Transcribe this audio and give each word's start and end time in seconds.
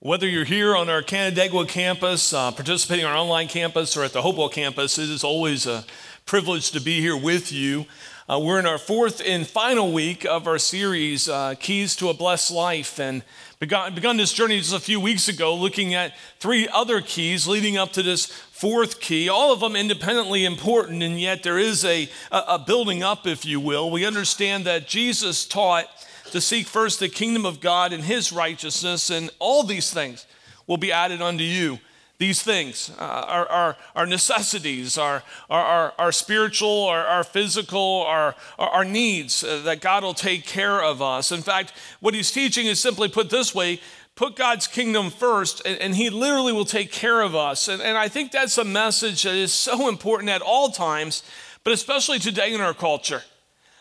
Whether 0.00 0.28
you're 0.28 0.44
here 0.44 0.76
on 0.76 0.88
our 0.88 1.02
Canandaigua 1.02 1.66
campus, 1.66 2.32
uh, 2.32 2.52
participating 2.52 3.04
on 3.04 3.10
our 3.10 3.18
online 3.18 3.48
campus, 3.48 3.96
or 3.96 4.04
at 4.04 4.12
the 4.12 4.22
Hopewell 4.22 4.48
campus, 4.48 4.96
it 4.96 5.10
is 5.10 5.24
always 5.24 5.66
a 5.66 5.84
privilege 6.24 6.70
to 6.70 6.80
be 6.80 7.00
here 7.00 7.16
with 7.16 7.50
you. 7.50 7.84
Uh, 8.28 8.38
we're 8.38 8.60
in 8.60 8.66
our 8.66 8.78
fourth 8.78 9.20
and 9.26 9.44
final 9.44 9.90
week 9.90 10.24
of 10.24 10.46
our 10.46 10.56
series, 10.56 11.28
uh, 11.28 11.56
Keys 11.58 11.96
to 11.96 12.10
a 12.10 12.14
Blessed 12.14 12.52
Life, 12.52 13.00
and 13.00 13.24
begun, 13.58 13.92
begun 13.92 14.16
this 14.16 14.32
journey 14.32 14.58
just 14.58 14.72
a 14.72 14.78
few 14.78 15.00
weeks 15.00 15.26
ago, 15.26 15.52
looking 15.52 15.94
at 15.94 16.16
three 16.38 16.68
other 16.68 17.00
keys 17.00 17.48
leading 17.48 17.76
up 17.76 17.90
to 17.94 18.02
this 18.04 18.26
fourth 18.26 19.00
key, 19.00 19.28
all 19.28 19.52
of 19.52 19.58
them 19.58 19.74
independently 19.74 20.44
important, 20.44 21.02
and 21.02 21.20
yet 21.20 21.42
there 21.42 21.58
is 21.58 21.84
a, 21.84 22.08
a 22.30 22.56
building 22.56 23.02
up, 23.02 23.26
if 23.26 23.44
you 23.44 23.58
will. 23.58 23.90
We 23.90 24.06
understand 24.06 24.64
that 24.64 24.86
Jesus 24.86 25.44
taught 25.44 25.97
to 26.32 26.40
seek 26.40 26.66
first 26.66 27.00
the 27.00 27.08
kingdom 27.08 27.44
of 27.44 27.60
God 27.60 27.92
and 27.92 28.04
his 28.04 28.32
righteousness, 28.32 29.10
and 29.10 29.30
all 29.38 29.62
these 29.62 29.92
things 29.92 30.26
will 30.66 30.76
be 30.76 30.92
added 30.92 31.22
unto 31.22 31.44
you. 31.44 31.78
These 32.18 32.42
things, 32.42 32.90
uh, 32.98 33.02
our, 33.02 33.46
our, 33.46 33.76
our, 33.94 34.06
necessities, 34.06 34.98
our, 34.98 35.22
our, 35.48 35.92
our, 35.98 36.10
spiritual, 36.10 36.86
our, 36.86 37.06
our 37.06 37.22
physical, 37.22 38.04
our, 38.08 38.34
our, 38.58 38.84
needs, 38.84 39.44
uh, 39.44 39.62
that 39.64 39.80
God 39.80 40.02
will 40.02 40.14
take 40.14 40.44
care 40.44 40.82
of 40.82 41.00
us. 41.00 41.30
In 41.30 41.42
fact, 41.42 41.74
what 42.00 42.14
he's 42.14 42.32
teaching 42.32 42.66
is 42.66 42.80
simply 42.80 43.08
put 43.08 43.30
this 43.30 43.54
way 43.54 43.80
put 44.18 44.34
God's 44.34 44.66
kingdom 44.66 45.10
first, 45.10 45.62
and, 45.64 45.80
and 45.80 45.94
he 45.94 46.10
literally 46.10 46.52
will 46.52 46.64
take 46.64 46.90
care 46.90 47.22
of 47.22 47.36
us. 47.36 47.68
And, 47.68 47.80
and 47.80 47.96
I 47.96 48.08
think 48.08 48.32
that's 48.32 48.58
a 48.58 48.64
message 48.64 49.22
that 49.22 49.36
is 49.36 49.52
so 49.52 49.88
important 49.88 50.28
at 50.28 50.42
all 50.42 50.70
times, 50.70 51.22
but 51.62 51.72
especially 51.72 52.18
today 52.18 52.52
in 52.52 52.60
our 52.60 52.74
culture. 52.74 53.22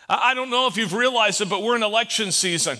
I 0.10 0.34
don't 0.34 0.50
know 0.50 0.68
if 0.68 0.78
you've 0.78 0.94
realized 0.94 1.42
it, 1.42 1.50
but 1.50 1.62
we're 1.62 1.76
in 1.76 1.84
election 1.84 2.32
season. 2.32 2.78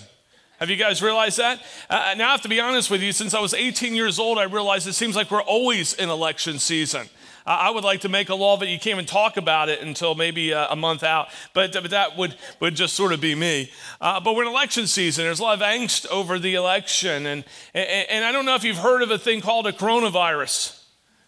Have 0.60 0.70
you 0.70 0.76
guys 0.76 1.02
realized 1.02 1.38
that? 1.38 1.60
Uh, 1.90 2.14
now, 2.16 2.28
I 2.28 2.30
have 2.32 2.40
to 2.42 2.48
be 2.48 2.58
honest 2.58 2.90
with 2.90 3.02
you, 3.02 3.12
since 3.12 3.34
I 3.34 3.40
was 3.40 3.52
18 3.52 3.94
years 3.94 4.18
old, 4.18 4.38
I 4.38 4.44
realized 4.44 4.88
it 4.88 4.94
seems 4.94 5.14
like 5.14 5.30
we're 5.30 5.42
always 5.42 5.92
in 5.94 6.08
election 6.08 6.58
season. 6.58 7.06
Uh, 7.46 7.50
I 7.50 7.70
would 7.70 7.84
like 7.84 8.00
to 8.00 8.08
make 8.08 8.28
a 8.30 8.34
law 8.34 8.56
that 8.56 8.66
you 8.68 8.78
can't 8.78 8.94
even 8.94 9.06
talk 9.06 9.36
about 9.36 9.68
it 9.68 9.80
until 9.82 10.14
maybe 10.14 10.50
a, 10.50 10.62
uh, 10.62 10.68
a 10.70 10.76
month 10.76 11.02
out, 11.02 11.28
but, 11.54 11.72
but, 11.74 11.90
that 11.90 12.16
would, 12.16 12.34
would 12.60 12.74
just 12.74 12.94
sort 12.94 13.12
of 13.12 13.20
be 13.20 13.34
me. 13.34 13.70
Uh, 14.00 14.20
but 14.20 14.34
we're 14.34 14.42
in 14.42 14.48
election 14.48 14.86
season. 14.86 15.24
There's 15.24 15.38
a 15.38 15.42
lot 15.42 15.54
of 15.54 15.60
angst 15.60 16.06
over 16.08 16.38
the 16.38 16.54
election. 16.54 17.26
And, 17.26 17.44
and, 17.72 18.06
and 18.10 18.24
I 18.24 18.32
don't 18.32 18.44
know 18.44 18.54
if 18.54 18.64
you've 18.64 18.78
heard 18.78 19.02
of 19.02 19.10
a 19.10 19.18
thing 19.18 19.40
called 19.40 19.66
a 19.66 19.72
coronavirus. 19.72 20.82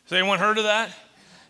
Has 0.04 0.12
anyone 0.12 0.38
heard 0.38 0.58
of 0.58 0.64
that? 0.64 0.90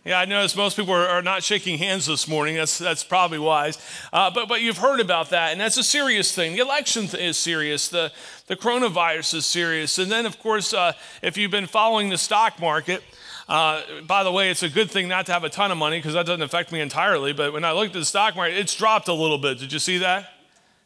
Yeah, 0.03 0.19
I 0.19 0.25
notice 0.25 0.57
most 0.57 0.79
people 0.79 0.95
are, 0.95 1.07
are, 1.07 1.21
not 1.21 1.43
shaking 1.43 1.77
hands 1.77 2.07
this 2.07 2.27
morning. 2.27 2.57
That's, 2.57 2.79
that's 2.79 3.05
probably 3.05 3.39
wise. 3.39 3.77
Uh, 4.15 4.31
but, 4.31 4.49
but 4.49 4.63
you've 4.63 4.79
heard 4.79 4.99
about 4.99 5.29
that, 5.29 5.53
and 5.53 5.61
that's 5.61 5.77
a 5.77 5.83
serious 5.83 6.35
thing. 6.35 6.55
The 6.55 6.63
election 6.63 7.05
is 7.19 7.37
serious, 7.37 7.89
the, 7.89 8.11
the 8.47 8.57
coronavirus 8.57 9.35
is 9.35 9.47
serious. 9.47 9.99
And 9.99 10.11
then, 10.11 10.25
of 10.25 10.39
course, 10.39 10.73
uh, 10.73 10.95
if 11.21 11.37
you've 11.37 11.51
been 11.51 11.67
following 11.67 12.09
the 12.09 12.17
stock 12.17 12.59
market, 12.59 13.03
uh, 13.47 13.83
by 14.07 14.25
the 14.25 14.33
way, 14.33 14.51
it's 14.51 14.63
a 14.63 14.71
good 14.71 14.91
thing 14.91 15.07
not 15.07 15.27
to 15.27 15.33
have 15.33 15.45
a 15.45 15.51
ton 15.51 15.71
of 15.71 15.77
money 15.77 15.99
because 15.99 16.15
that 16.15 16.25
doesn't 16.25 16.43
affect 16.43 16.73
me 16.73 16.81
entirely. 16.81 17.35
But 17.35 17.53
when 17.53 17.65
I 17.65 17.73
looked 17.73 17.95
at 17.95 17.99
the 17.99 18.05
stock 18.07 18.37
market, 18.37 18.57
it's 18.57 18.75
dropped 18.75 19.09
a 19.09 19.13
little 19.13 19.39
bit. 19.39 19.59
Did 19.59 19.71
you 19.71 19.79
see 19.79 19.99
that? 19.99 20.31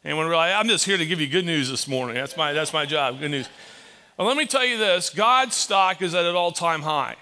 Anyone 0.03 0.27
realize? 0.27 0.53
I'm 0.57 0.67
just 0.67 0.83
here 0.83 0.97
to 0.97 1.05
give 1.05 1.21
you 1.21 1.27
good 1.27 1.45
news 1.45 1.69
this 1.69 1.87
morning. 1.87 2.15
That's 2.15 2.35
my, 2.35 2.51
that's 2.51 2.73
my 2.73 2.85
job, 2.85 3.21
good 3.21 3.31
news. 3.31 3.47
Well, 4.17 4.27
let 4.27 4.35
me 4.35 4.45
tell 4.45 4.65
you 4.65 4.77
this 4.77 5.09
God's 5.09 5.55
stock 5.55 6.01
is 6.01 6.13
at 6.13 6.25
an 6.25 6.35
all 6.35 6.51
time 6.51 6.81
high. 6.81 7.15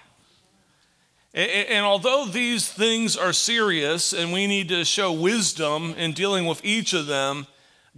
And 1.34 1.84
although 1.84 2.26
these 2.26 2.68
things 2.68 3.16
are 3.16 3.32
serious 3.32 4.12
and 4.12 4.32
we 4.32 4.46
need 4.46 4.68
to 4.68 4.84
show 4.84 5.12
wisdom 5.12 5.92
in 5.98 6.12
dealing 6.12 6.46
with 6.46 6.64
each 6.64 6.92
of 6.92 7.06
them, 7.06 7.48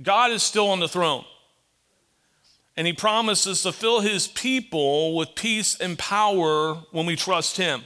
God 0.02 0.30
is 0.30 0.42
still 0.42 0.68
on 0.68 0.80
the 0.80 0.88
throne. 0.88 1.24
And 2.78 2.86
He 2.86 2.94
promises 2.94 3.62
to 3.62 3.72
fill 3.72 4.00
His 4.00 4.26
people 4.26 5.14
with 5.14 5.34
peace 5.34 5.78
and 5.78 5.98
power 5.98 6.76
when 6.92 7.04
we 7.04 7.14
trust 7.14 7.58
Him. 7.58 7.82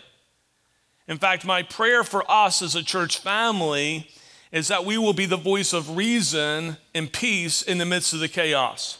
In 1.08 1.18
fact, 1.18 1.44
my 1.44 1.64
prayer 1.64 2.04
for 2.04 2.28
us 2.30 2.62
as 2.62 2.76
a 2.76 2.82
church 2.84 3.18
family 3.18 4.08
is 4.52 4.68
that 4.68 4.84
we 4.84 4.98
will 4.98 5.12
be 5.12 5.26
the 5.26 5.36
voice 5.36 5.72
of 5.72 5.96
reason 5.96 6.76
and 6.94 7.12
peace 7.12 7.62
in 7.62 7.78
the 7.78 7.84
midst 7.84 8.12
of 8.12 8.20
the 8.20 8.28
chaos. 8.28 8.98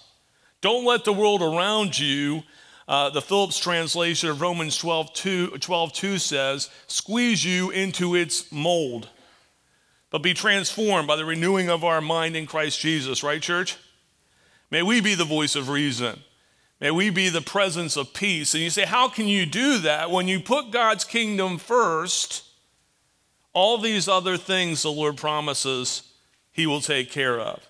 Don't 0.61 0.85
let 0.85 1.05
the 1.05 1.13
world 1.13 1.43
around 1.43 1.97
you 1.97 2.43
uh, 2.91 3.09
the 3.09 3.23
Phillips 3.23 3.61
translation 3.61 4.31
of 4.31 4.41
Romans 4.41 4.77
12 4.77 5.13
2, 5.15 5.59
12 5.59 5.93
2 5.93 6.19
says, 6.19 6.69
squeeze 6.89 7.45
you 7.45 7.71
into 7.71 8.17
its 8.17 8.51
mold, 8.51 9.09
but 10.11 10.25
be 10.25 10.35
transformed 10.35 11.07
by 11.07 11.15
the 11.15 11.25
renewing 11.25 11.71
of 11.71 11.85
our 11.85 12.01
mind 12.01 12.35
in 12.35 12.47
Christ 12.47 12.81
Jesus, 12.81 13.23
right, 13.23 13.41
church? 13.41 13.79
May 14.73 14.83
we 14.83 15.01
be 15.01 15.15
the 15.15 15.25
voice 15.25 15.55
of 15.55 15.69
reason. 15.69 16.19
May 16.81 16.91
we 16.91 17.11
be 17.11 17.29
the 17.29 17.41
presence 17.41 17.97
of 17.97 18.13
peace. 18.13 18.55
And 18.55 18.63
you 18.65 18.71
say, 18.71 18.87
how 18.87 19.09
can 19.09 19.29
you 19.29 19.47
do 19.47 19.79
that? 19.79 20.11
When 20.11 20.27
you 20.27 20.41
put 20.41 20.73
God's 20.73 21.05
kingdom 21.05 21.59
first, 21.59 22.43
all 23.53 23.79
these 23.79 24.09
other 24.09 24.37
things 24.37 24.83
the 24.83 24.91
Lord 24.91 25.17
promises 25.17 26.03
He 26.51 26.67
will 26.67 26.81
take 26.81 27.13
care 27.13 27.39
of. 27.39 27.70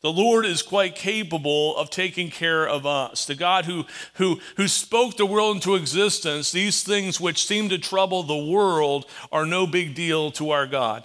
The 0.00 0.12
Lord 0.12 0.46
is 0.46 0.62
quite 0.62 0.94
capable 0.94 1.76
of 1.76 1.90
taking 1.90 2.30
care 2.30 2.68
of 2.68 2.86
us. 2.86 3.24
The 3.24 3.34
God 3.34 3.64
who, 3.64 3.84
who, 4.14 4.38
who 4.56 4.68
spoke 4.68 5.16
the 5.16 5.26
world 5.26 5.56
into 5.56 5.74
existence, 5.74 6.52
these 6.52 6.84
things 6.84 7.20
which 7.20 7.44
seem 7.44 7.68
to 7.70 7.78
trouble 7.78 8.22
the 8.22 8.36
world 8.36 9.06
are 9.32 9.44
no 9.44 9.66
big 9.66 9.96
deal 9.96 10.30
to 10.32 10.50
our 10.50 10.68
God. 10.68 11.04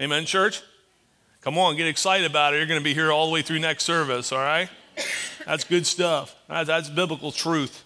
Amen, 0.00 0.24
church? 0.24 0.62
Come 1.42 1.58
on, 1.58 1.76
get 1.76 1.86
excited 1.86 2.26
about 2.26 2.54
it. 2.54 2.58
You're 2.58 2.66
going 2.66 2.80
to 2.80 2.84
be 2.84 2.94
here 2.94 3.12
all 3.12 3.26
the 3.26 3.32
way 3.32 3.42
through 3.42 3.58
next 3.58 3.84
service, 3.84 4.32
all 4.32 4.38
right? 4.38 4.70
That's 5.46 5.64
good 5.64 5.86
stuff. 5.86 6.34
That's 6.48 6.88
biblical 6.88 7.32
truth. 7.32 7.84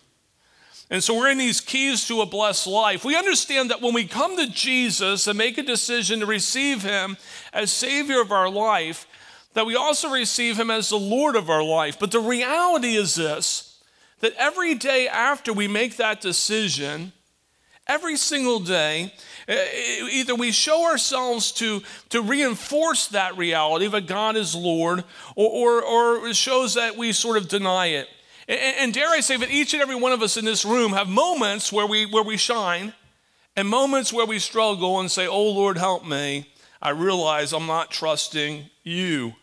And 0.91 1.03
so 1.03 1.17
we're 1.17 1.31
in 1.31 1.39
these 1.39 1.61
keys 1.61 2.07
to 2.09 2.21
a 2.21 2.27
blessed 2.27 2.67
life. 2.67 3.05
We 3.05 3.17
understand 3.17 3.71
that 3.71 3.81
when 3.81 3.95
we 3.95 4.07
come 4.07 4.37
to 4.37 4.51
Jesus 4.51 5.27
and 5.27 5.37
make 5.37 5.59
a 5.59 5.63
decision 5.63 6.21
to 6.21 6.27
receive 6.27 6.83
Him 6.83 7.17
as 7.53 7.73
Savior 7.73 8.21
of 8.21 8.31
our 8.31 8.51
life, 8.51 9.07
that 9.55 9.67
we 9.67 9.75
also 9.75 10.11
receive 10.11 10.59
him 10.59 10.71
as 10.71 10.89
the 10.89 10.99
Lord 10.99 11.37
of 11.37 11.49
our 11.49 11.63
life. 11.63 11.99
But 11.99 12.11
the 12.11 12.21
reality 12.21 12.95
is 12.95 13.15
this 13.15 13.71
that 14.21 14.35
every 14.39 14.75
day 14.75 15.07
after 15.07 15.53
we 15.53 15.69
make 15.69 15.97
that 15.97 16.21
decision, 16.21 17.13
every 17.87 18.17
single 18.17 18.59
day, 18.59 19.13
eh, 19.49 19.67
either 20.11 20.35
we 20.35 20.51
show 20.51 20.85
ourselves 20.85 21.53
to, 21.53 21.83
to 22.09 22.23
reinforce 22.23 23.09
that 23.09 23.37
reality 23.37 23.87
that 23.87 24.07
God 24.07 24.37
is 24.37 24.55
Lord, 24.55 25.05
or, 25.37 25.51
or, 25.51 25.83
or 25.83 26.29
it 26.29 26.37
shows 26.37 26.75
that 26.75 26.97
we 26.97 27.13
sort 27.13 27.37
of 27.37 27.49
deny 27.49 27.87
it. 27.89 28.09
And, 28.49 28.77
and 28.79 28.95
dare 28.95 29.11
I 29.11 29.21
say 29.21 29.37
that 29.37 29.51
each 29.51 29.75
and 29.75 29.83
every 29.83 29.97
one 29.97 30.13
of 30.13 30.23
us 30.23 30.37
in 30.37 30.45
this 30.45 30.65
room 30.65 30.93
have 30.93 31.09
moments 31.09 31.73
where 31.73 31.87
we, 31.87 32.07
where 32.07 32.23
we 32.23 32.37
shine 32.37 32.95
and 33.57 33.69
moments 33.69 34.13
where 34.13 34.27
we 34.27 34.39
struggle 34.39 35.01
and 35.01 35.11
say, 35.11 35.27
Oh 35.27 35.51
Lord, 35.51 35.79
help 35.79 36.05
me. 36.05 36.49
I 36.81 36.91
realize 36.91 37.53
I'm 37.53 37.67
not 37.67 37.91
trusting 37.91 38.69
you. 38.83 39.35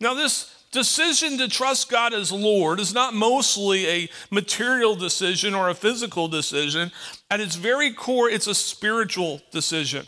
Now, 0.00 0.14
this 0.14 0.54
decision 0.72 1.38
to 1.38 1.48
trust 1.48 1.88
God 1.88 2.12
as 2.12 2.30
Lord 2.30 2.80
is 2.80 2.92
not 2.92 3.14
mostly 3.14 3.86
a 3.88 4.08
material 4.30 4.94
decision 4.94 5.54
or 5.54 5.68
a 5.68 5.74
physical 5.74 6.28
decision. 6.28 6.92
At 7.30 7.40
its 7.40 7.56
very 7.56 7.92
core, 7.92 8.28
it's 8.28 8.46
a 8.46 8.54
spiritual 8.54 9.40
decision. 9.50 10.06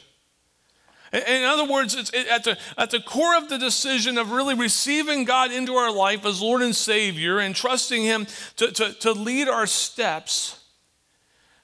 In 1.10 1.44
other 1.44 1.64
words, 1.64 1.94
it's 1.94 2.12
at 2.14 2.44
the, 2.44 2.58
at 2.76 2.90
the 2.90 3.00
core 3.00 3.34
of 3.34 3.48
the 3.48 3.56
decision 3.56 4.18
of 4.18 4.30
really 4.30 4.54
receiving 4.54 5.24
God 5.24 5.50
into 5.50 5.72
our 5.74 5.90
life 5.90 6.26
as 6.26 6.42
Lord 6.42 6.60
and 6.60 6.76
Savior 6.76 7.38
and 7.38 7.56
trusting 7.56 8.02
Him 8.02 8.26
to, 8.56 8.70
to, 8.72 8.92
to 8.92 9.12
lead 9.12 9.48
our 9.48 9.66
steps. 9.66 10.60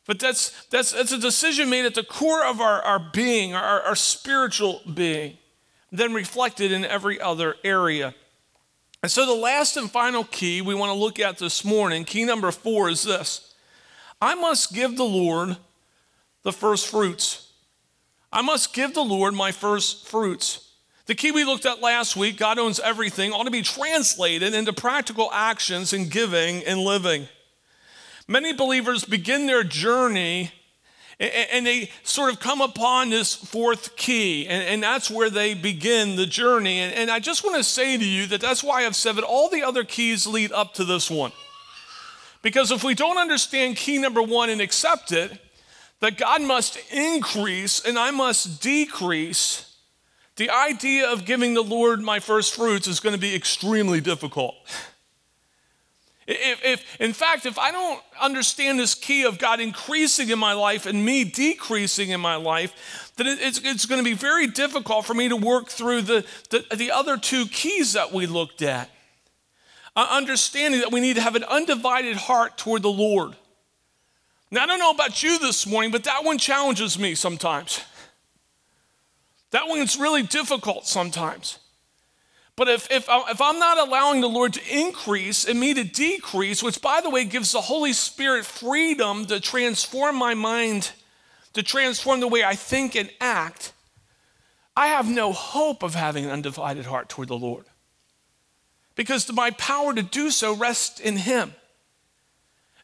But 0.06 0.18
that's, 0.18 0.66
that's, 0.66 0.92
that's 0.92 1.12
a 1.12 1.18
decision 1.18 1.68
made 1.68 1.84
at 1.84 1.94
the 1.94 2.04
core 2.04 2.44
of 2.44 2.62
our, 2.62 2.80
our 2.82 2.98
being, 2.98 3.54
our, 3.54 3.82
our 3.82 3.96
spiritual 3.96 4.80
being 4.92 5.36
then 5.92 6.14
reflected 6.14 6.72
in 6.72 6.84
every 6.84 7.20
other 7.20 7.56
area. 7.64 8.14
And 9.02 9.10
so, 9.10 9.26
the 9.26 9.34
last 9.34 9.76
and 9.76 9.90
final 9.90 10.24
key 10.24 10.62
we 10.62 10.74
want 10.74 10.90
to 10.90 10.98
look 10.98 11.20
at 11.20 11.38
this 11.38 11.64
morning, 11.64 12.04
key 12.04 12.24
number 12.24 12.50
four, 12.50 12.88
is 12.88 13.02
this 13.02 13.54
I 14.20 14.34
must 14.34 14.72
give 14.72 14.96
the 14.96 15.04
Lord 15.04 15.56
the 16.42 16.52
first 16.52 16.88
fruits. 16.88 17.52
I 18.32 18.42
must 18.42 18.72
give 18.72 18.94
the 18.94 19.04
Lord 19.04 19.34
my 19.34 19.52
first 19.52 20.08
fruits. 20.08 20.70
The 21.06 21.14
key 21.14 21.30
we 21.30 21.44
looked 21.44 21.66
at 21.66 21.82
last 21.82 22.16
week, 22.16 22.38
God 22.38 22.58
owns 22.58 22.80
everything, 22.80 23.32
ought 23.32 23.44
to 23.44 23.50
be 23.50 23.62
translated 23.62 24.54
into 24.54 24.72
practical 24.72 25.30
actions 25.32 25.92
in 25.92 26.08
giving 26.08 26.64
and 26.64 26.80
living. 26.80 27.28
Many 28.26 28.54
believers 28.54 29.04
begin 29.04 29.46
their 29.46 29.64
journey 29.64 30.50
and 31.20 31.66
they 31.66 31.90
sort 32.02 32.32
of 32.32 32.40
come 32.40 32.60
upon 32.60 33.10
this 33.10 33.34
fourth 33.34 33.96
key, 33.96 34.46
and, 34.48 34.82
that's 34.82 35.10
where 35.10 35.30
they 35.30 35.54
begin 35.54 36.16
the 36.16 36.26
journey. 36.26 36.80
And, 36.80 37.10
I 37.10 37.20
just 37.20 37.44
want 37.44 37.56
to 37.56 37.64
say 37.64 37.96
to 37.96 38.04
you 38.04 38.26
that 38.26 38.40
that's 38.40 38.62
why 38.62 38.84
I've 38.84 38.96
said 38.96 39.16
that 39.16 39.24
all 39.24 39.48
the 39.48 39.62
other 39.62 39.84
keys 39.84 40.26
lead 40.26 40.52
up 40.52 40.74
to 40.74 40.84
this 40.84 41.10
one. 41.10 41.32
Because 42.42 42.70
if 42.70 42.84
we 42.84 42.94
don't 42.94 43.16
understand 43.16 43.76
key 43.76 43.98
number 43.98 44.22
one 44.22 44.50
and 44.50 44.60
accept 44.60 45.12
it, 45.12 45.32
that 46.00 46.18
God 46.18 46.42
must 46.42 46.78
increase 46.92 47.80
and 47.80 47.98
I 47.98 48.10
must 48.10 48.60
decrease, 48.60 49.74
the 50.36 50.50
idea 50.50 51.08
of 51.10 51.24
giving 51.24 51.54
the 51.54 51.62
Lord 51.62 52.02
my 52.02 52.18
first 52.18 52.54
fruits 52.54 52.86
is 52.86 53.00
going 53.00 53.14
to 53.14 53.20
be 53.20 53.34
extremely 53.34 54.00
difficult. 54.00 54.54
If, 56.26 56.64
if, 56.64 57.00
in 57.00 57.12
fact, 57.12 57.44
if 57.44 57.58
I 57.58 57.70
don't 57.70 58.00
understand 58.20 58.78
this 58.78 58.94
key 58.94 59.24
of 59.24 59.38
God 59.38 59.60
increasing 59.60 60.30
in 60.30 60.38
my 60.38 60.54
life 60.54 60.86
and 60.86 61.04
me 61.04 61.24
decreasing 61.24 62.10
in 62.10 62.20
my 62.20 62.36
life, 62.36 63.12
then 63.16 63.26
it's, 63.26 63.60
it's 63.62 63.84
going 63.84 63.98
to 64.00 64.04
be 64.04 64.14
very 64.14 64.46
difficult 64.46 65.04
for 65.04 65.14
me 65.14 65.28
to 65.28 65.36
work 65.36 65.68
through 65.68 66.02
the, 66.02 66.24
the, 66.50 66.64
the 66.74 66.90
other 66.90 67.18
two 67.18 67.46
keys 67.46 67.92
that 67.92 68.12
we 68.12 68.26
looked 68.26 68.62
at. 68.62 68.90
Uh, 69.96 70.06
understanding 70.10 70.80
that 70.80 70.90
we 70.90 71.00
need 71.00 71.14
to 71.14 71.22
have 71.22 71.36
an 71.36 71.44
undivided 71.44 72.16
heart 72.16 72.56
toward 72.56 72.82
the 72.82 72.90
Lord. 72.90 73.36
Now, 74.50 74.62
I 74.62 74.66
don't 74.66 74.78
know 74.78 74.90
about 74.90 75.22
you 75.22 75.38
this 75.38 75.66
morning, 75.66 75.90
but 75.90 76.04
that 76.04 76.24
one 76.24 76.38
challenges 76.38 76.98
me 76.98 77.14
sometimes. 77.14 77.80
That 79.50 79.68
one's 79.68 79.96
really 79.96 80.24
difficult 80.24 80.84
sometimes. 80.84 81.60
But 82.56 82.68
if, 82.68 82.90
if, 82.90 83.06
if 83.08 83.40
I'm 83.40 83.58
not 83.58 83.78
allowing 83.78 84.20
the 84.20 84.28
Lord 84.28 84.52
to 84.52 84.60
increase 84.70 85.44
and 85.44 85.58
me 85.58 85.74
to 85.74 85.82
decrease, 85.82 86.62
which 86.62 86.80
by 86.80 87.00
the 87.00 87.10
way 87.10 87.24
gives 87.24 87.52
the 87.52 87.60
Holy 87.60 87.92
Spirit 87.92 88.44
freedom 88.44 89.26
to 89.26 89.40
transform 89.40 90.16
my 90.16 90.34
mind, 90.34 90.92
to 91.54 91.62
transform 91.62 92.20
the 92.20 92.28
way 92.28 92.44
I 92.44 92.54
think 92.54 92.94
and 92.94 93.10
act, 93.20 93.72
I 94.76 94.88
have 94.88 95.08
no 95.08 95.32
hope 95.32 95.82
of 95.82 95.94
having 95.94 96.24
an 96.24 96.30
undivided 96.30 96.86
heart 96.86 97.08
toward 97.08 97.28
the 97.28 97.38
Lord. 97.38 97.64
Because 98.94 99.30
my 99.32 99.50
power 99.52 99.92
to 99.92 100.02
do 100.02 100.30
so 100.30 100.54
rests 100.54 101.00
in 101.00 101.16
Him. 101.16 101.54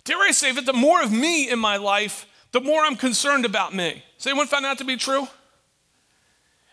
Dare 0.04 0.18
I 0.18 0.32
say 0.32 0.50
that 0.50 0.66
the 0.66 0.72
more 0.72 1.02
of 1.02 1.12
me 1.12 1.48
in 1.48 1.60
my 1.60 1.76
life, 1.76 2.26
the 2.50 2.60
more 2.60 2.82
I'm 2.82 2.96
concerned 2.96 3.44
about 3.44 3.74
me. 3.74 4.02
Has 4.16 4.26
anyone 4.26 4.48
found 4.48 4.64
that 4.64 4.78
to 4.78 4.84
be 4.84 4.96
true? 4.96 5.28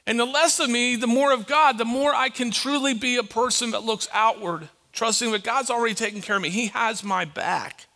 And 0.08 0.18
the 0.18 0.26
less 0.26 0.60
of 0.62 0.70
me, 0.70 0.96
the 0.96 1.06
more 1.06 1.34
of 1.34 1.48
God, 1.48 1.78
the 1.78 1.86
more 1.86 2.16
I 2.16 2.30
can 2.30 2.50
truly 2.50 2.94
be 2.94 3.18
a 3.18 3.24
person 3.24 3.72
that 3.72 3.84
looks 3.84 4.08
outward, 4.14 4.70
trusting 4.94 5.34
that 5.34 5.44
God's 5.44 5.70
already 5.70 5.94
taken 5.94 6.22
care 6.22 6.38
of 6.38 6.42
me. 6.42 6.50
He 6.50 6.68
has 6.68 7.04
my 7.04 7.26
back, 7.26 7.88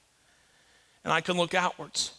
and 1.05 1.13
I 1.13 1.21
can 1.21 1.37
look 1.37 1.55
outwards. 1.55 2.11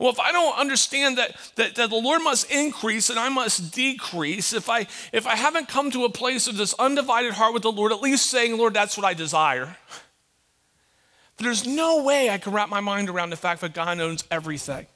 Well, 0.00 0.10
if 0.10 0.18
I 0.18 0.32
don't 0.32 0.58
understand 0.58 1.16
that, 1.18 1.36
that, 1.54 1.76
that 1.76 1.90
the 1.90 1.96
Lord 1.96 2.22
must 2.22 2.50
increase 2.50 3.08
and 3.08 3.20
I 3.20 3.28
must 3.28 3.72
decrease, 3.72 4.52
if 4.52 4.68
I, 4.68 4.88
if 5.12 5.28
I 5.28 5.36
haven't 5.36 5.68
come 5.68 5.92
to 5.92 6.04
a 6.04 6.10
place 6.10 6.48
of 6.48 6.56
this 6.56 6.74
undivided 6.76 7.34
heart 7.34 7.54
with 7.54 7.62
the 7.62 7.70
Lord, 7.70 7.92
at 7.92 8.02
least 8.02 8.26
saying, 8.26 8.58
Lord, 8.58 8.74
that's 8.74 8.96
what 8.96 9.06
I 9.06 9.14
desire, 9.14 9.76
there's 11.36 11.64
no 11.64 12.02
way 12.02 12.30
I 12.30 12.38
can 12.38 12.52
wrap 12.52 12.68
my 12.68 12.80
mind 12.80 13.08
around 13.08 13.30
the 13.30 13.36
fact 13.36 13.60
that 13.60 13.74
God 13.74 14.00
owns 14.00 14.24
everything. 14.28 14.86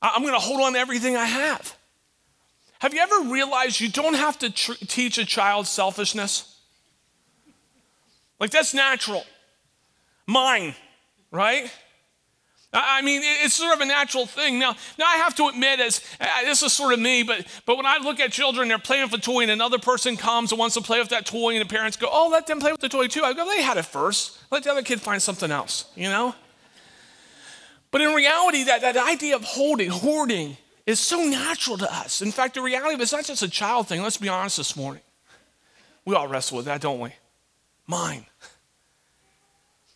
I'm 0.00 0.22
going 0.22 0.34
to 0.34 0.40
hold 0.40 0.60
on 0.60 0.74
to 0.74 0.78
everything 0.78 1.16
I 1.16 1.24
have. 1.24 1.76
Have 2.84 2.92
you 2.92 3.00
ever 3.00 3.30
realized 3.30 3.80
you 3.80 3.88
don't 3.88 4.12
have 4.12 4.38
to 4.40 4.50
tr- 4.50 4.74
teach 4.86 5.16
a 5.16 5.24
child 5.24 5.66
selfishness? 5.66 6.60
Like, 8.38 8.50
that's 8.50 8.74
natural. 8.74 9.24
Mine, 10.26 10.74
right? 11.30 11.72
I 12.74 13.00
mean, 13.00 13.22
it's 13.24 13.54
sort 13.54 13.74
of 13.74 13.80
a 13.80 13.86
natural 13.86 14.26
thing. 14.26 14.58
Now, 14.58 14.76
now 14.98 15.06
I 15.06 15.16
have 15.16 15.34
to 15.36 15.48
admit, 15.48 15.80
as 15.80 16.02
uh, 16.20 16.26
this 16.42 16.62
is 16.62 16.74
sort 16.74 16.92
of 16.92 17.00
me, 17.00 17.22
but 17.22 17.46
but 17.64 17.78
when 17.78 17.86
I 17.86 17.96
look 18.02 18.20
at 18.20 18.32
children, 18.32 18.68
they're 18.68 18.78
playing 18.78 19.04
with 19.04 19.18
a 19.18 19.24
toy, 19.24 19.40
and 19.40 19.50
another 19.50 19.78
person 19.78 20.18
comes 20.18 20.52
and 20.52 20.58
wants 20.58 20.74
to 20.74 20.82
play 20.82 20.98
with 20.98 21.08
that 21.08 21.24
toy, 21.24 21.52
and 21.52 21.62
the 21.62 21.74
parents 21.74 21.96
go, 21.96 22.10
"Oh, 22.12 22.28
let 22.28 22.46
them 22.46 22.60
play 22.60 22.72
with 22.72 22.82
the 22.82 22.90
toy 22.90 23.06
too." 23.06 23.22
I 23.22 23.32
go, 23.32 23.46
"They 23.46 23.62
had 23.62 23.78
it 23.78 23.86
first. 23.86 24.36
Let 24.50 24.64
the 24.64 24.72
other 24.72 24.82
kid 24.82 25.00
find 25.00 25.22
something 25.22 25.50
else," 25.50 25.86
you 25.96 26.10
know. 26.10 26.34
But 27.90 28.02
in 28.02 28.12
reality, 28.12 28.64
that, 28.64 28.82
that 28.82 28.98
idea 28.98 29.36
of 29.36 29.44
holding, 29.44 29.88
hoarding, 29.88 30.58
is 30.86 31.00
so 31.00 31.24
natural 31.24 31.78
to 31.78 31.92
us. 31.92 32.20
In 32.20 32.30
fact, 32.30 32.54
the 32.54 32.62
reality 32.62 32.94
of 32.94 33.00
it's 33.00 33.12
not 33.12 33.24
just 33.24 33.42
a 33.42 33.48
child 33.48 33.88
thing. 33.88 34.02
Let's 34.02 34.18
be 34.18 34.28
honest 34.28 34.58
this 34.58 34.76
morning. 34.76 35.02
We 36.04 36.14
all 36.14 36.28
wrestle 36.28 36.58
with 36.58 36.66
that, 36.66 36.80
don't 36.80 37.00
we? 37.00 37.10
Mine. 37.86 38.26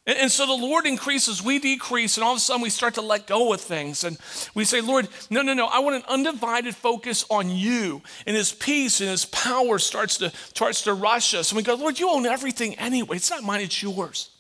And, 0.06 0.18
and 0.18 0.32
so 0.32 0.46
the 0.46 0.54
Lord 0.54 0.86
increases, 0.86 1.42
we 1.42 1.58
decrease, 1.58 2.16
and 2.16 2.24
all 2.24 2.32
of 2.32 2.38
a 2.38 2.40
sudden 2.40 2.62
we 2.62 2.70
start 2.70 2.94
to 2.94 3.02
let 3.02 3.26
go 3.26 3.52
of 3.52 3.60
things. 3.60 4.04
And 4.04 4.16
we 4.54 4.64
say, 4.64 4.80
Lord, 4.80 5.06
no, 5.28 5.42
no, 5.42 5.52
no, 5.52 5.66
I 5.66 5.80
want 5.80 5.96
an 5.96 6.02
undivided 6.08 6.74
focus 6.74 7.26
on 7.28 7.50
you. 7.50 8.00
And 8.26 8.34
his 8.34 8.50
peace 8.50 9.00
and 9.02 9.10
his 9.10 9.26
power 9.26 9.78
starts 9.78 10.16
to, 10.18 10.30
starts 10.54 10.82
to 10.82 10.94
rush 10.94 11.34
us. 11.34 11.52
And 11.52 11.58
we 11.58 11.62
go, 11.62 11.74
Lord, 11.74 11.98
you 11.98 12.08
own 12.08 12.24
everything 12.24 12.74
anyway. 12.76 13.16
It's 13.16 13.30
not 13.30 13.42
mine, 13.42 13.60
it's 13.60 13.82
yours. 13.82 14.30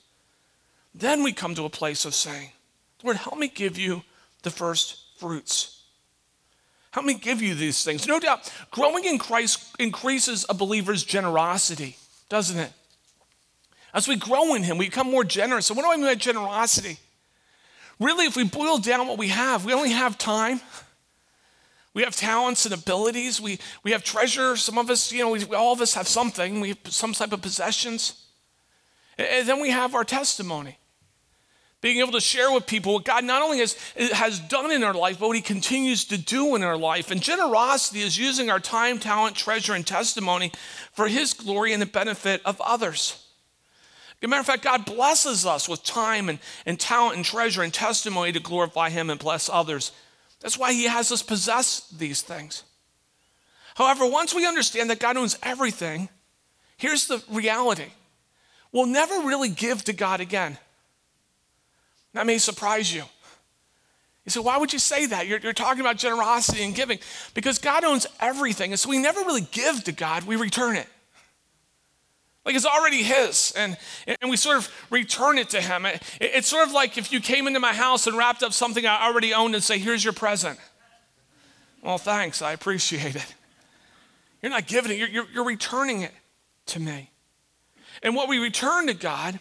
Then 0.94 1.22
we 1.22 1.34
come 1.34 1.54
to 1.54 1.66
a 1.66 1.70
place 1.70 2.06
of 2.06 2.14
saying, 2.14 2.50
Lord, 3.04 3.18
help 3.18 3.38
me 3.38 3.48
give 3.48 3.78
you 3.78 4.02
the 4.42 4.50
first 4.50 5.04
fruits. 5.18 5.77
Help 6.98 7.06
me 7.06 7.14
give 7.14 7.40
you 7.40 7.54
these 7.54 7.84
things. 7.84 8.08
No 8.08 8.18
doubt, 8.18 8.52
growing 8.72 9.04
in 9.04 9.20
Christ 9.20 9.72
increases 9.78 10.44
a 10.48 10.52
believer's 10.52 11.04
generosity, 11.04 11.96
doesn't 12.28 12.58
it? 12.58 12.72
As 13.94 14.08
we 14.08 14.16
grow 14.16 14.56
in 14.56 14.64
Him, 14.64 14.78
we 14.78 14.86
become 14.86 15.08
more 15.08 15.22
generous. 15.22 15.66
So, 15.66 15.74
what 15.74 15.84
do 15.84 15.92
I 15.92 15.96
mean 15.96 16.06
by 16.06 16.16
generosity? 16.16 16.98
Really, 18.00 18.24
if 18.24 18.34
we 18.34 18.42
boil 18.42 18.78
down 18.78 19.06
what 19.06 19.16
we 19.16 19.28
have, 19.28 19.64
we 19.64 19.72
only 19.72 19.90
have 19.90 20.18
time. 20.18 20.60
We 21.94 22.02
have 22.02 22.16
talents 22.16 22.64
and 22.64 22.74
abilities. 22.74 23.40
We, 23.40 23.60
we 23.84 23.92
have 23.92 24.02
treasure. 24.02 24.56
Some 24.56 24.76
of 24.76 24.90
us, 24.90 25.12
you 25.12 25.22
know, 25.22 25.30
we, 25.30 25.44
all 25.54 25.72
of 25.72 25.80
us 25.80 25.94
have 25.94 26.08
something. 26.08 26.60
We 26.60 26.70
have 26.70 26.78
some 26.86 27.12
type 27.12 27.30
of 27.30 27.42
possessions. 27.42 28.26
And 29.16 29.48
then 29.48 29.62
we 29.62 29.70
have 29.70 29.94
our 29.94 30.02
testimony 30.02 30.78
being 31.80 32.00
able 32.00 32.12
to 32.12 32.20
share 32.20 32.52
with 32.52 32.66
people 32.66 32.94
what 32.94 33.04
God 33.04 33.24
not 33.24 33.42
only 33.42 33.58
has, 33.58 33.74
has 34.12 34.40
done 34.40 34.72
in 34.72 34.82
our 34.82 34.94
life, 34.94 35.20
but 35.20 35.28
what 35.28 35.36
He 35.36 35.42
continues 35.42 36.04
to 36.06 36.18
do 36.18 36.56
in 36.56 36.62
our 36.62 36.76
life. 36.76 37.10
And 37.10 37.22
generosity 37.22 38.00
is 38.00 38.18
using 38.18 38.50
our 38.50 38.58
time, 38.58 38.98
talent, 38.98 39.36
treasure, 39.36 39.74
and 39.74 39.86
testimony 39.86 40.52
for 40.92 41.06
His 41.06 41.34
glory 41.34 41.72
and 41.72 41.80
the 41.80 41.86
benefit 41.86 42.40
of 42.44 42.60
others. 42.60 43.24
As 44.20 44.26
a 44.26 44.28
matter 44.28 44.40
of 44.40 44.46
fact, 44.46 44.64
God 44.64 44.84
blesses 44.84 45.46
us 45.46 45.68
with 45.68 45.84
time 45.84 46.28
and, 46.28 46.40
and 46.66 46.80
talent 46.80 47.16
and 47.16 47.24
treasure 47.24 47.62
and 47.62 47.72
testimony 47.72 48.32
to 48.32 48.40
glorify 48.40 48.90
Him 48.90 49.08
and 49.08 49.20
bless 49.20 49.48
others. 49.48 49.92
That's 50.40 50.58
why 50.58 50.72
He 50.72 50.84
has 50.84 51.12
us 51.12 51.22
possess 51.22 51.88
these 51.90 52.22
things. 52.22 52.64
However, 53.76 54.04
once 54.04 54.34
we 54.34 54.44
understand 54.44 54.90
that 54.90 54.98
God 54.98 55.16
owns 55.16 55.38
everything, 55.44 56.08
here's 56.76 57.06
the 57.06 57.22
reality 57.30 57.92
we'll 58.72 58.86
never 58.86 59.20
really 59.20 59.48
give 59.48 59.84
to 59.84 59.92
God 59.92 60.20
again. 60.20 60.58
That 62.18 62.26
may 62.26 62.38
surprise 62.38 62.92
you. 62.92 63.04
You 64.24 64.30
say, 64.30 64.40
why 64.40 64.58
would 64.58 64.72
you 64.72 64.80
say 64.80 65.06
that? 65.06 65.28
You're, 65.28 65.38
you're, 65.38 65.52
talking 65.52 65.82
about 65.82 65.98
generosity 65.98 66.64
and 66.64 66.74
giving. 66.74 66.98
Because 67.32 67.60
God 67.60 67.84
owns 67.84 68.08
everything. 68.18 68.72
And 68.72 68.80
so 68.80 68.88
we 68.88 68.98
never 68.98 69.20
really 69.20 69.46
give 69.52 69.84
to 69.84 69.92
God, 69.92 70.24
we 70.24 70.34
return 70.34 70.74
it. 70.74 70.88
Like 72.44 72.56
it's 72.56 72.66
already 72.66 73.04
His. 73.04 73.52
And, 73.56 73.76
and 74.20 74.28
we 74.28 74.36
sort 74.36 74.56
of 74.56 74.68
return 74.90 75.38
it 75.38 75.50
to 75.50 75.60
Him. 75.60 75.86
It, 75.86 76.02
it's 76.20 76.48
sort 76.48 76.66
of 76.66 76.74
like 76.74 76.98
if 76.98 77.12
you 77.12 77.20
came 77.20 77.46
into 77.46 77.60
my 77.60 77.72
house 77.72 78.08
and 78.08 78.18
wrapped 78.18 78.42
up 78.42 78.52
something 78.52 78.84
I 78.84 79.06
already 79.06 79.32
owned 79.32 79.54
and 79.54 79.62
say, 79.62 79.78
here's 79.78 80.02
your 80.02 80.12
present. 80.12 80.58
Well, 81.84 81.98
thanks. 81.98 82.42
I 82.42 82.50
appreciate 82.50 83.14
it. 83.14 83.34
You're 84.42 84.50
not 84.50 84.66
giving 84.66 84.90
it, 84.90 84.98
you're, 84.98 85.08
you're, 85.08 85.26
you're 85.32 85.46
returning 85.46 86.00
it 86.00 86.12
to 86.66 86.80
me. 86.80 87.10
And 88.02 88.16
what 88.16 88.28
we 88.28 88.38
return 88.38 88.88
to 88.88 88.94
God 88.94 89.38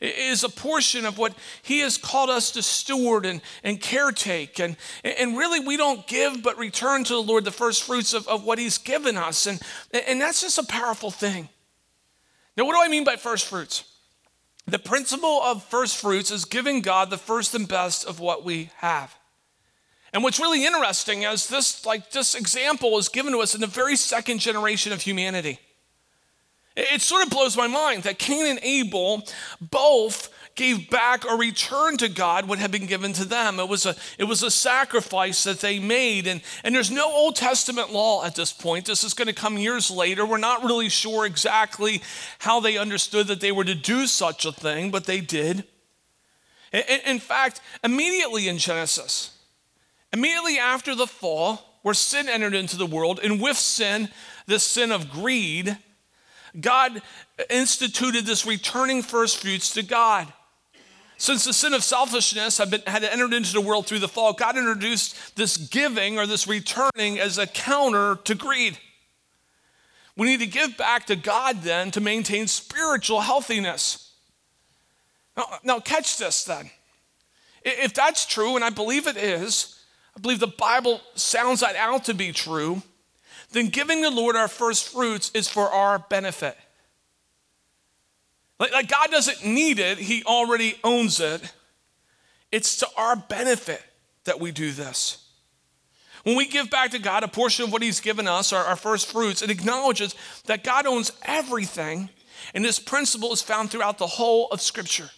is 0.00 0.44
a 0.44 0.48
portion 0.48 1.04
of 1.04 1.18
what 1.18 1.34
he 1.62 1.80
has 1.80 1.98
called 1.98 2.30
us 2.30 2.50
to 2.52 2.62
steward 2.62 3.26
and, 3.26 3.40
and 3.64 3.80
caretake. 3.80 4.60
And, 4.60 4.76
and 5.02 5.36
really, 5.36 5.60
we 5.60 5.76
don't 5.76 6.06
give 6.06 6.42
but 6.42 6.58
return 6.58 7.04
to 7.04 7.12
the 7.14 7.22
Lord 7.22 7.44
the 7.44 7.50
first 7.50 7.84
fruits 7.84 8.12
of, 8.12 8.26
of 8.28 8.44
what 8.44 8.58
he's 8.58 8.78
given 8.78 9.16
us. 9.16 9.46
And, 9.46 9.60
and 9.92 10.20
that's 10.20 10.42
just 10.42 10.58
a 10.58 10.64
powerful 10.64 11.10
thing. 11.10 11.48
Now, 12.56 12.64
what 12.64 12.74
do 12.74 12.82
I 12.82 12.88
mean 12.88 13.04
by 13.04 13.16
first 13.16 13.46
fruits? 13.46 13.84
The 14.66 14.78
principle 14.78 15.40
of 15.42 15.62
first 15.64 15.96
fruits 15.96 16.30
is 16.30 16.44
giving 16.44 16.80
God 16.80 17.10
the 17.10 17.18
first 17.18 17.54
and 17.54 17.68
best 17.68 18.04
of 18.04 18.18
what 18.18 18.44
we 18.44 18.70
have. 18.78 19.14
And 20.12 20.22
what's 20.22 20.40
really 20.40 20.64
interesting 20.64 21.22
is 21.22 21.46
this, 21.48 21.84
like 21.84 22.10
this 22.10 22.34
example 22.34 22.96
is 22.98 23.08
given 23.08 23.32
to 23.32 23.40
us 23.40 23.54
in 23.54 23.60
the 23.60 23.66
very 23.66 23.96
second 23.96 24.38
generation 24.38 24.92
of 24.92 25.02
humanity. 25.02 25.60
It 26.76 27.00
sort 27.00 27.24
of 27.24 27.30
blows 27.30 27.56
my 27.56 27.66
mind 27.66 28.02
that 28.02 28.18
Cain 28.18 28.46
and 28.46 28.58
Abel 28.62 29.26
both 29.60 30.28
gave 30.56 30.90
back 30.90 31.24
or 31.24 31.38
returned 31.38 31.98
to 32.00 32.08
God 32.08 32.48
what 32.48 32.58
had 32.58 32.70
been 32.70 32.86
given 32.86 33.12
to 33.14 33.24
them. 33.24 33.60
It 33.60 33.68
was 33.68 33.86
a, 33.86 33.94
it 34.18 34.24
was 34.24 34.42
a 34.42 34.50
sacrifice 34.50 35.44
that 35.44 35.60
they 35.60 35.78
made. 35.78 36.26
And, 36.26 36.42
and 36.64 36.74
there's 36.74 36.90
no 36.90 37.10
Old 37.10 37.36
Testament 37.36 37.92
law 37.92 38.24
at 38.24 38.34
this 38.34 38.52
point. 38.52 38.86
This 38.86 39.04
is 39.04 39.14
going 39.14 39.28
to 39.28 39.34
come 39.34 39.58
years 39.58 39.90
later. 39.90 40.26
We're 40.26 40.38
not 40.38 40.64
really 40.64 40.88
sure 40.88 41.24
exactly 41.24 42.02
how 42.40 42.60
they 42.60 42.78
understood 42.78 43.26
that 43.28 43.40
they 43.40 43.52
were 43.52 43.64
to 43.64 43.74
do 43.74 44.06
such 44.06 44.44
a 44.44 44.52
thing, 44.52 44.90
but 44.90 45.04
they 45.04 45.20
did. 45.20 45.64
In, 46.72 47.00
in 47.06 47.18
fact, 47.20 47.60
immediately 47.84 48.48
in 48.48 48.58
Genesis, 48.58 49.38
immediately 50.12 50.58
after 50.58 50.94
the 50.94 51.06
fall, 51.06 51.78
where 51.82 51.94
sin 51.94 52.28
entered 52.28 52.54
into 52.54 52.76
the 52.76 52.86
world, 52.86 53.20
and 53.22 53.40
with 53.40 53.56
sin, 53.56 54.08
the 54.46 54.58
sin 54.58 54.90
of 54.90 55.10
greed, 55.10 55.78
God 56.60 57.02
instituted 57.50 58.26
this 58.26 58.46
returning 58.46 59.02
first 59.02 59.38
fruits 59.38 59.72
to 59.74 59.82
God. 59.82 60.32
Since 61.18 61.44
the 61.44 61.52
sin 61.52 61.72
of 61.72 61.82
selfishness 61.82 62.58
had, 62.58 62.70
been, 62.70 62.82
had 62.86 63.02
entered 63.02 63.32
into 63.32 63.52
the 63.52 63.60
world 63.60 63.86
through 63.86 64.00
the 64.00 64.08
fall, 64.08 64.34
God 64.34 64.56
introduced 64.56 65.36
this 65.36 65.56
giving 65.56 66.18
or 66.18 66.26
this 66.26 66.46
returning 66.46 67.18
as 67.18 67.38
a 67.38 67.46
counter 67.46 68.16
to 68.24 68.34
greed. 68.34 68.78
We 70.16 70.26
need 70.26 70.40
to 70.40 70.46
give 70.46 70.76
back 70.76 71.06
to 71.06 71.16
God 71.16 71.62
then 71.62 71.90
to 71.92 72.00
maintain 72.00 72.46
spiritual 72.48 73.20
healthiness. 73.20 74.12
Now, 75.36 75.44
now 75.62 75.80
catch 75.80 76.18
this 76.18 76.44
then. 76.44 76.70
If 77.62 77.94
that's 77.94 78.26
true, 78.26 78.54
and 78.56 78.64
I 78.64 78.70
believe 78.70 79.06
it 79.06 79.16
is, 79.16 79.82
I 80.16 80.20
believe 80.20 80.40
the 80.40 80.46
Bible 80.46 81.00
sounds 81.14 81.60
that 81.60 81.76
out 81.76 82.04
to 82.04 82.14
be 82.14 82.32
true, 82.32 82.82
then 83.52 83.68
giving 83.68 84.02
the 84.02 84.10
Lord 84.10 84.36
our 84.36 84.48
first 84.48 84.88
fruits 84.88 85.30
is 85.34 85.48
for 85.48 85.70
our 85.70 85.98
benefit. 85.98 86.56
Like, 88.58 88.72
like 88.72 88.88
God 88.88 89.10
doesn't 89.10 89.44
need 89.44 89.78
it, 89.78 89.98
He 89.98 90.22
already 90.24 90.78
owns 90.82 91.20
it. 91.20 91.52
It's 92.52 92.78
to 92.78 92.88
our 92.96 93.16
benefit 93.16 93.82
that 94.24 94.40
we 94.40 94.52
do 94.52 94.72
this. 94.72 95.26
When 96.24 96.36
we 96.36 96.46
give 96.46 96.70
back 96.70 96.90
to 96.90 96.98
God 96.98 97.22
a 97.22 97.28
portion 97.28 97.64
of 97.64 97.72
what 97.72 97.82
He's 97.82 98.00
given 98.00 98.26
us, 98.26 98.52
our, 98.52 98.64
our 98.64 98.76
first 98.76 99.10
fruits, 99.12 99.42
it 99.42 99.50
acknowledges 99.50 100.14
that 100.46 100.64
God 100.64 100.86
owns 100.86 101.12
everything, 101.22 102.10
and 102.54 102.64
this 102.64 102.78
principle 102.78 103.32
is 103.32 103.42
found 103.42 103.70
throughout 103.70 103.98
the 103.98 104.06
whole 104.06 104.48
of 104.48 104.60
Scripture. 104.60 105.10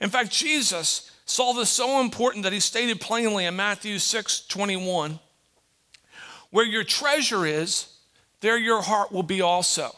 In 0.00 0.10
fact, 0.10 0.30
Jesus 0.30 1.10
saw 1.26 1.52
this 1.52 1.70
so 1.70 2.00
important 2.00 2.42
that 2.42 2.52
He 2.52 2.60
stated 2.60 3.00
plainly 3.00 3.44
in 3.44 3.54
Matthew 3.54 3.98
6 3.98 4.46
21, 4.46 5.20
where 6.50 6.66
your 6.66 6.84
treasure 6.84 7.46
is, 7.46 7.86
there 8.40 8.58
your 8.58 8.82
heart 8.82 9.12
will 9.12 9.22
be 9.22 9.40
also. 9.40 9.94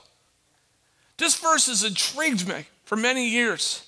This 1.18 1.38
verse 1.38 1.66
has 1.66 1.84
intrigued 1.84 2.48
me 2.48 2.66
for 2.84 2.96
many 2.96 3.28
years. 3.28 3.86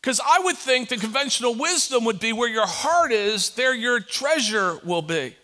Because 0.00 0.20
I 0.20 0.40
would 0.40 0.56
think 0.56 0.88
the 0.88 0.96
conventional 0.96 1.54
wisdom 1.54 2.04
would 2.04 2.18
be 2.18 2.32
where 2.32 2.48
your 2.48 2.66
heart 2.66 3.12
is, 3.12 3.50
there 3.50 3.74
your 3.74 4.00
treasure 4.00 4.78
will 4.84 5.02
be. 5.02 5.36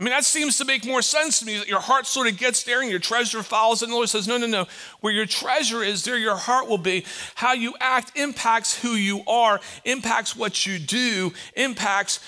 I 0.00 0.04
mean, 0.04 0.10
that 0.10 0.24
seems 0.24 0.58
to 0.58 0.64
make 0.64 0.84
more 0.84 1.02
sense 1.02 1.38
to 1.38 1.44
me 1.44 1.58
that 1.58 1.68
your 1.68 1.78
heart 1.78 2.06
sort 2.06 2.26
of 2.26 2.36
gets 2.36 2.64
there 2.64 2.80
and 2.80 2.90
your 2.90 2.98
treasure 2.98 3.42
follows. 3.42 3.82
And 3.82 3.92
the 3.92 3.94
Lord 3.94 4.08
says, 4.08 4.26
no, 4.26 4.36
no, 4.36 4.48
no. 4.48 4.66
Where 5.00 5.12
your 5.12 5.26
treasure 5.26 5.84
is, 5.84 6.02
there 6.02 6.18
your 6.18 6.34
heart 6.34 6.68
will 6.68 6.78
be. 6.78 7.04
How 7.36 7.52
you 7.52 7.74
act 7.78 8.18
impacts 8.18 8.82
who 8.82 8.94
you 8.94 9.22
are, 9.28 9.60
impacts 9.84 10.34
what 10.34 10.66
you 10.66 10.80
do, 10.80 11.32
impacts 11.54 12.18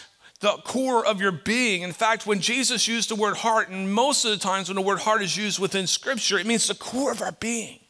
the 0.45 0.59
core 0.59 1.07
of 1.07 1.23
your 1.23 1.33
being. 1.33 1.81
In 1.81 1.93
fact, 1.93 2.27
when 2.27 2.39
Jesus 2.39 2.87
used 2.87 3.09
the 3.09 3.15
word 3.15 3.39
heart, 3.39 3.71
and 3.71 3.93
most 3.93 4.27
of 4.27 4.31
the 4.31 4.37
times 4.37 4.69
when 4.69 4.77
the 4.77 4.83
word 4.83 4.99
heart 4.99 5.23
is 5.23 5.39
used 5.39 5.59
within 5.59 5.87
Scripture, 5.87 6.39
it 6.39 6.47
means 6.47 6.69
the 6.69 6.75
core 6.75 7.11
of 7.11 7.23
our 7.23 7.33
being. 7.33 7.81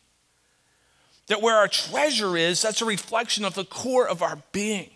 That 1.27 1.43
where 1.43 1.57
our 1.57 1.67
treasure 1.67 2.37
is, 2.37 2.63
that's 2.63 2.81
a 2.81 2.85
reflection 2.85 3.45
of 3.45 3.55
the 3.55 3.65
core 3.65 4.07
of 4.07 4.23
our 4.23 4.39
being, 4.53 4.91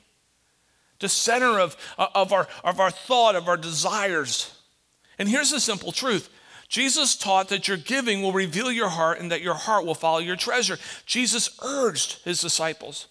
the 1.01 1.09
center 1.09 1.59
of, 1.59 1.77
uh, 1.99 2.07
of, 2.15 2.33
our, 2.33 2.47
of 2.63 2.79
our 2.79 2.93
thought, 2.93 3.35
of 3.35 3.49
our 3.49 3.57
desires. 3.57 4.55
And 5.19 5.29
here's 5.29 5.51
the 5.51 5.59
simple 5.59 5.91
truth 5.91 6.31
Jesus 6.69 7.17
taught 7.17 7.49
that 7.49 7.67
your 7.67 7.77
giving 7.77 8.23
will 8.23 8.33
reveal 8.33 8.71
your 8.71 8.91
heart 8.91 9.19
and 9.19 9.33
that 9.33 9.41
your 9.41 9.55
heart 9.55 9.85
will 9.85 9.97
follow 9.97 10.19
your 10.19 10.37
treasure. 10.37 10.79
Jesus 11.07 11.59
urged 11.65 12.23
his 12.23 12.41
disciples. 12.41 13.09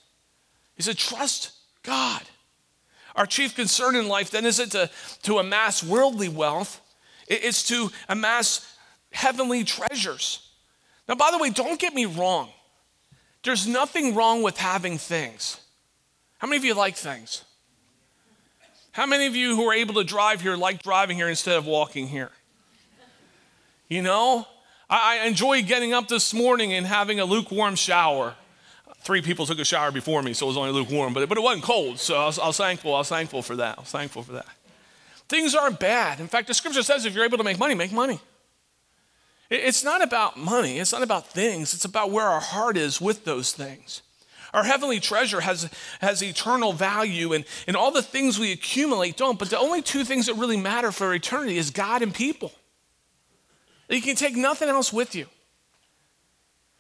He 0.77 0.83
said, 0.83 0.97
Trust 0.97 1.51
God. 1.83 2.23
Our 3.17 3.25
chief 3.25 3.55
concern 3.55 3.95
in 3.95 4.07
life 4.07 4.29
then 4.29 4.45
isn't 4.45 4.71
to, 4.73 4.89
to 5.23 5.39
amass 5.39 5.83
worldly 5.83 6.29
wealth, 6.29 6.79
it's 7.27 7.63
to 7.67 7.89
amass 8.07 8.73
heavenly 9.11 9.63
treasures. 9.63 10.49
Now, 11.09 11.15
by 11.15 11.31
the 11.31 11.39
way, 11.39 11.49
don't 11.49 11.79
get 11.79 11.93
me 11.93 12.05
wrong. 12.05 12.49
There's 13.43 13.67
nothing 13.67 14.13
wrong 14.13 14.43
with 14.43 14.57
having 14.57 14.97
things. 14.97 15.59
How 16.37 16.47
many 16.47 16.57
of 16.57 16.65
you 16.65 16.75
like 16.75 16.95
things? 16.95 17.43
How 18.91 19.05
many 19.05 19.25
of 19.25 19.35
you 19.35 19.55
who 19.55 19.67
are 19.67 19.73
able 19.73 19.95
to 19.95 20.03
drive 20.03 20.41
here 20.41 20.55
like 20.55 20.83
driving 20.83 21.17
here 21.17 21.29
instead 21.29 21.57
of 21.57 21.65
walking 21.65 22.07
here? 22.07 22.31
You 23.89 24.01
know, 24.01 24.47
I, 24.89 25.25
enjoy 25.25 25.63
getting 25.63 25.93
up 25.93 26.07
this 26.07 26.33
morning 26.33 26.73
and 26.73 26.85
having 26.85 27.19
a 27.19 27.25
lukewarm 27.25 27.75
shower. 27.75 28.35
Three 29.07 29.21
people 29.21 29.45
took 29.45 29.59
a 29.59 29.63
shower 29.63 29.89
before 29.89 30.21
me, 30.21 30.33
so 30.33 30.47
it 30.47 30.49
was 30.49 30.57
only 30.57 30.71
lukewarm, 30.71 31.13
but, 31.13 31.29
but 31.29 31.37
it 31.37 31.41
wasn't 31.41 31.63
cold, 31.63 31.97
so 31.97 32.17
I 32.17 32.25
was, 32.25 32.37
I 32.37 32.47
was 32.47 32.57
thankful. 32.57 32.93
I 32.93 32.97
was 32.97 33.07
thankful 33.07 33.41
for 33.41 33.55
that. 33.55 33.77
I 33.77 33.81
was 33.81 33.89
thankful 33.89 34.21
for 34.21 34.33
that. 34.33 34.47
Things 35.29 35.55
aren't 35.55 35.79
bad. 35.79 36.19
In 36.19 36.27
fact, 36.27 36.47
the 36.47 36.53
scripture 36.53 36.83
says 36.83 37.05
if 37.05 37.15
you're 37.15 37.23
able 37.23 37.37
to 37.37 37.43
make 37.45 37.57
money, 37.57 37.73
make 37.73 37.93
money. 37.93 38.19
It's 39.49 39.81
not 39.81 40.03
about 40.03 40.35
money, 40.35 40.77
it's 40.77 40.91
not 40.91 41.03
about 41.03 41.25
things, 41.25 41.73
it's 41.73 41.85
about 41.85 42.11
where 42.11 42.25
our 42.25 42.41
heart 42.41 42.75
is 42.75 42.99
with 42.99 43.23
those 43.23 43.53
things. 43.53 44.01
Our 44.53 44.65
heavenly 44.65 44.99
treasure 44.99 45.39
has, 45.39 45.69
has 46.01 46.21
eternal 46.21 46.73
value, 46.73 47.31
and, 47.31 47.45
and 47.65 47.77
all 47.77 47.91
the 47.91 48.01
things 48.01 48.37
we 48.37 48.51
accumulate 48.51 49.15
don't. 49.15 49.39
But 49.39 49.49
the 49.49 49.57
only 49.57 49.81
two 49.81 50.03
things 50.03 50.25
that 50.25 50.33
really 50.33 50.57
matter 50.57 50.91
for 50.91 51.13
eternity 51.13 51.57
is 51.57 51.71
God 51.71 52.01
and 52.01 52.13
people. 52.13 52.51
You 53.87 54.01
can 54.01 54.17
take 54.17 54.35
nothing 54.35 54.67
else 54.67 54.91
with 54.91 55.15
you 55.15 55.27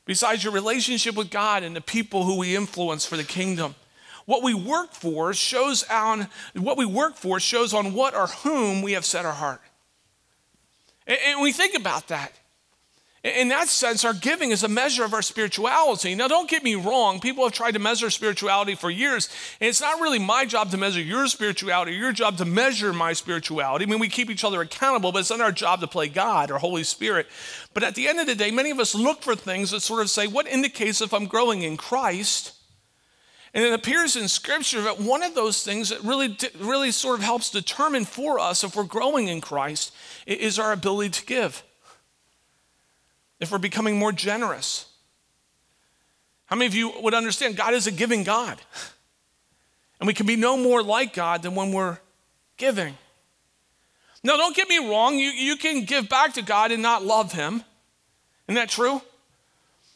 besides 0.07 0.43
your 0.43 0.53
relationship 0.53 1.15
with 1.15 1.29
God 1.29 1.61
and 1.61 1.75
the 1.75 1.81
people 1.81 2.23
who 2.23 2.37
we 2.39 2.55
influence 2.55 3.05
for 3.05 3.17
the 3.17 3.23
kingdom. 3.23 3.75
What 4.25 4.41
we 4.41 4.53
work 4.53 4.93
for 4.93 5.33
shows 5.33 5.83
on 5.83 6.27
what 6.55 6.77
we 6.77 6.85
work 6.85 7.15
for 7.15 7.39
shows 7.39 7.73
on 7.73 7.93
what 7.93 8.15
or 8.15 8.27
whom 8.27 8.81
we 8.81 8.93
have 8.93 9.05
set 9.05 9.25
our 9.25 9.33
heart. 9.33 9.61
And, 11.05 11.17
and 11.27 11.41
we 11.41 11.51
think 11.51 11.75
about 11.75 12.07
that. 12.07 12.31
In 13.27 13.49
that 13.49 13.67
sense, 13.67 14.05
our 14.05 14.13
giving 14.13 14.51
is 14.51 14.63
a 14.63 14.69
measure 14.69 15.03
of 15.03 15.13
our 15.13 15.21
spirituality. 15.21 16.15
Now, 16.15 16.29
don't 16.29 16.49
get 16.49 16.63
me 16.63 16.75
wrong, 16.75 17.19
people 17.19 17.43
have 17.43 17.51
tried 17.51 17.73
to 17.73 17.79
measure 17.79 18.09
spirituality 18.09 18.73
for 18.73 18.89
years, 18.89 19.27
and 19.59 19.67
it's 19.67 19.81
not 19.81 19.99
really 19.99 20.19
my 20.19 20.45
job 20.45 20.71
to 20.71 20.77
measure 20.77 21.01
your 21.01 21.27
spirituality, 21.27 21.91
your 21.91 22.13
job 22.13 22.37
to 22.37 22.45
measure 22.45 22.93
my 22.93 23.11
spirituality. 23.11 23.83
I 23.83 23.89
mean, 23.89 23.99
we 23.99 24.07
keep 24.07 24.29
each 24.29 24.45
other 24.45 24.61
accountable, 24.61 25.11
but 25.11 25.19
it's 25.19 25.29
not 25.29 25.41
our 25.41 25.51
job 25.51 25.81
to 25.81 25.87
play 25.87 26.07
God 26.07 26.51
or 26.51 26.57
Holy 26.57 26.85
Spirit. 26.85 27.27
But 27.73 27.83
at 27.83 27.95
the 27.95 28.07
end 28.07 28.21
of 28.21 28.27
the 28.27 28.35
day, 28.35 28.49
many 28.49 28.71
of 28.71 28.79
us 28.79 28.95
look 28.95 29.23
for 29.23 29.35
things 29.35 29.71
that 29.71 29.81
sort 29.81 30.01
of 30.01 30.09
say, 30.09 30.27
what 30.27 30.47
indicates 30.47 31.01
if 31.01 31.13
I'm 31.13 31.25
growing 31.25 31.63
in 31.63 31.75
Christ? 31.75 32.53
And 33.53 33.65
it 33.65 33.73
appears 33.73 34.15
in 34.15 34.29
Scripture 34.29 34.81
that 34.83 35.01
one 35.01 35.21
of 35.21 35.35
those 35.35 35.63
things 35.63 35.89
that 35.89 36.01
really, 36.01 36.37
really 36.59 36.91
sort 36.91 37.19
of 37.19 37.25
helps 37.25 37.49
determine 37.49 38.05
for 38.05 38.39
us 38.39 38.63
if 38.63 38.73
we're 38.75 38.83
growing 38.83 39.27
in 39.27 39.41
Christ 39.41 39.93
is 40.25 40.57
our 40.57 40.71
ability 40.71 41.09
to 41.09 41.25
give 41.25 41.63
if 43.39 43.51
we're 43.51 43.57
becoming 43.57 43.97
more 43.97 44.11
generous. 44.11 44.85
How 46.45 46.55
many 46.55 46.67
of 46.67 46.75
you 46.75 46.93
would 47.01 47.13
understand 47.13 47.57
God 47.57 47.73
is 47.73 47.87
a 47.87 47.91
giving 47.91 48.23
God? 48.23 48.59
And 49.99 50.07
we 50.07 50.13
can 50.13 50.25
be 50.25 50.35
no 50.35 50.57
more 50.57 50.83
like 50.83 51.13
God 51.13 51.41
than 51.41 51.55
when 51.55 51.71
we're 51.71 51.97
giving. 52.57 52.97
Now, 54.23 54.37
don't 54.37 54.55
get 54.55 54.67
me 54.67 54.77
wrong, 54.89 55.17
you, 55.17 55.29
you 55.29 55.57
can 55.57 55.85
give 55.85 56.09
back 56.09 56.33
to 56.33 56.41
God 56.41 56.71
and 56.71 56.81
not 56.81 57.03
love 57.03 57.31
Him. 57.33 57.63
Isn't 58.47 58.55
that 58.55 58.69
true? 58.69 59.01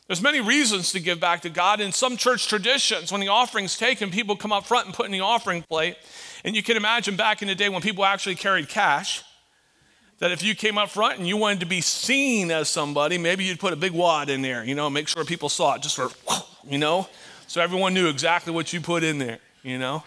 There's 0.07 0.21
many 0.21 0.41
reasons 0.41 0.91
to 0.91 0.99
give 0.99 1.19
back 1.19 1.41
to 1.41 1.49
God. 1.49 1.79
In 1.79 1.91
some 1.91 2.17
church 2.17 2.47
traditions, 2.47 3.11
when 3.11 3.21
the 3.21 3.29
offering's 3.29 3.77
taken, 3.77 4.09
people 4.11 4.35
come 4.35 4.51
up 4.51 4.65
front 4.65 4.87
and 4.87 4.95
put 4.95 5.05
in 5.05 5.11
the 5.11 5.21
offering 5.21 5.63
plate. 5.63 5.95
And 6.43 6.55
you 6.55 6.63
can 6.63 6.75
imagine 6.75 7.15
back 7.15 7.41
in 7.41 7.47
the 7.47 7.55
day 7.55 7.69
when 7.69 7.81
people 7.81 8.03
actually 8.03 8.35
carried 8.35 8.67
cash 8.67 9.23
that 10.21 10.31
if 10.31 10.43
you 10.43 10.53
came 10.53 10.77
up 10.77 10.91
front 10.91 11.17
and 11.17 11.27
you 11.27 11.35
wanted 11.35 11.61
to 11.61 11.65
be 11.65 11.81
seen 11.81 12.51
as 12.51 12.69
somebody, 12.69 13.17
maybe 13.17 13.43
you'd 13.43 13.59
put 13.59 13.73
a 13.73 13.75
big 13.75 13.91
wad 13.91 14.29
in 14.29 14.43
there, 14.43 14.63
you 14.63 14.75
know, 14.75 14.87
make 14.87 15.07
sure 15.07 15.25
people 15.25 15.49
saw 15.49 15.73
it 15.73 15.81
just 15.81 15.95
for, 15.95 16.09
you 16.69 16.77
know, 16.77 17.09
so 17.47 17.59
everyone 17.59 17.95
knew 17.95 18.07
exactly 18.07 18.53
what 18.53 18.71
you 18.71 18.81
put 18.81 19.03
in 19.03 19.17
there, 19.17 19.39
you 19.63 19.79
know. 19.79 20.03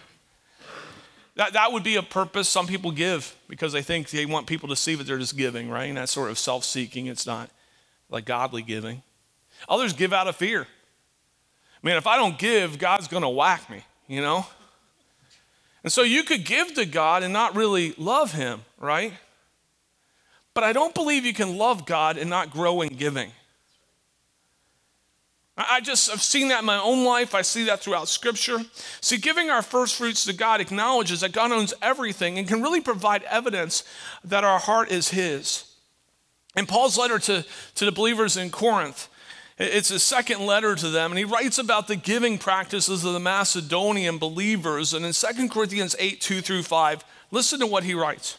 That, 1.35 1.55
that 1.55 1.73
would 1.73 1.83
be 1.83 1.97
a 1.97 2.03
purpose 2.03 2.49
some 2.49 2.69
people 2.69 2.93
give 2.93 3.35
because 3.49 3.73
they 3.73 3.83
think 3.83 4.09
they 4.11 4.25
want 4.25 4.47
people 4.47 4.69
to 4.69 4.77
see 4.77 4.95
that 4.95 5.05
they're 5.05 5.19
just 5.19 5.37
giving, 5.37 5.69
right? 5.69 5.89
And 5.89 5.97
that's 5.99 6.13
sort 6.13 6.31
of 6.31 6.39
self 6.39 6.65
seeking. 6.65 7.09
It's 7.09 7.27
not 7.27 7.51
like 8.09 8.25
godly 8.25 8.63
giving. 8.63 9.03
Others 9.69 9.95
give 9.95 10.13
out 10.13 10.29
of 10.29 10.37
fear. 10.37 10.69
Man, 11.83 11.97
if 11.97 12.07
I 12.07 12.17
don't 12.17 12.39
give, 12.39 12.79
God's 12.79 13.09
going 13.09 13.25
to 13.25 13.29
whack 13.29 13.69
me, 13.69 13.83
you 14.07 14.21
know? 14.21 14.47
And 15.83 15.93
so 15.93 16.03
you 16.03 16.23
could 16.23 16.45
give 16.45 16.73
to 16.75 16.87
God 16.87 17.25
and 17.25 17.33
not 17.33 17.57
really 17.57 17.95
love 17.99 18.31
Him, 18.31 18.61
right? 18.79 19.13
But 20.55 20.65
I 20.65 20.73
don't 20.73 20.95
believe 20.95 21.25
you 21.27 21.35
can 21.35 21.59
love 21.59 21.85
God 21.85 22.17
and 22.17 22.31
not 22.31 22.51
grow 22.51 22.81
in 22.81 22.95
giving. 22.95 23.33
I 25.57 25.81
just, 25.81 26.11
I've 26.11 26.23
seen 26.23 26.49
that 26.49 26.61
in 26.61 26.65
my 26.65 26.79
own 26.79 27.05
life. 27.05 27.35
I 27.35 27.43
see 27.43 27.65
that 27.65 27.81
throughout 27.81 28.09
Scripture. 28.09 28.59
See, 29.01 29.19
giving 29.19 29.51
our 29.51 29.63
first 29.63 29.97
fruits 29.97 30.25
to 30.25 30.33
God 30.33 30.61
acknowledges 30.61 31.21
that 31.21 31.33
God 31.33 31.53
owns 31.53 31.75
everything 31.81 32.39
and 32.39 32.49
can 32.49 32.61
really 32.61 32.81
provide 32.81 33.23
evidence 33.25 33.85
that 34.25 34.43
our 34.43 34.59
heart 34.59 34.91
is 34.91 35.11
His. 35.11 35.65
In 36.57 36.67
Paul's 36.67 36.99
letter 36.99 37.21
to, 37.21 37.45
to 37.77 37.85
the 37.85 37.93
believers 37.93 38.37
in 38.37 38.51
Corinth, 38.51 39.09
it's 39.57 39.93
a 39.93 40.01
second 40.01 40.45
letter 40.45 40.75
to 40.75 40.89
them, 40.89 41.13
and 41.13 41.19
he 41.19 41.25
writes 41.25 41.59
about 41.59 41.87
the 41.87 41.95
giving 41.95 42.39
practices 42.39 43.05
of 43.05 43.13
the 43.13 43.21
Macedonian 43.21 44.19
believers. 44.19 44.93
And 44.93 45.05
in 45.07 45.13
2 45.13 45.49
Corinthians 45.49 45.95
8 46.01 46.21
2 46.21 46.41
through 46.41 46.65
5, 46.65 47.05
listen 47.31 47.61
to 47.61 47.67
what 47.67 47.85
he 47.85 47.95
writes. 47.95 48.39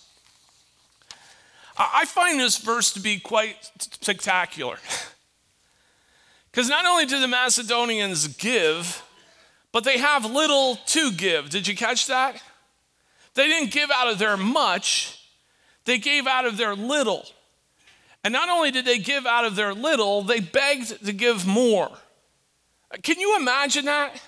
I 1.77 2.05
find 2.05 2.39
this 2.39 2.57
verse 2.57 2.91
to 2.93 2.99
be 2.99 3.19
quite 3.19 3.71
spectacular. 3.79 4.77
Because 6.51 6.67
not 6.67 6.85
only 6.85 7.05
did 7.05 7.23
the 7.23 7.29
Macedonians 7.29 8.27
give, 8.27 9.01
but 9.71 9.85
they 9.85 9.97
have 9.97 10.29
little 10.29 10.75
to 10.87 11.11
give. 11.13 11.49
Did 11.49 11.65
you 11.65 11.75
catch 11.77 12.07
that? 12.07 12.41
They 13.35 13.47
didn't 13.47 13.71
give 13.71 13.89
out 13.89 14.09
of 14.09 14.19
their 14.19 14.35
much, 14.35 15.17
they 15.85 15.97
gave 15.97 16.27
out 16.27 16.45
of 16.45 16.57
their 16.57 16.75
little. 16.75 17.25
And 18.23 18.33
not 18.33 18.49
only 18.49 18.69
did 18.69 18.85
they 18.85 18.99
give 18.99 19.25
out 19.25 19.45
of 19.45 19.55
their 19.55 19.73
little, 19.73 20.21
they 20.21 20.41
begged 20.41 21.05
to 21.05 21.13
give 21.13 21.47
more. 21.47 21.89
Can 23.01 23.19
you 23.19 23.37
imagine 23.37 23.85
that? 23.85 24.21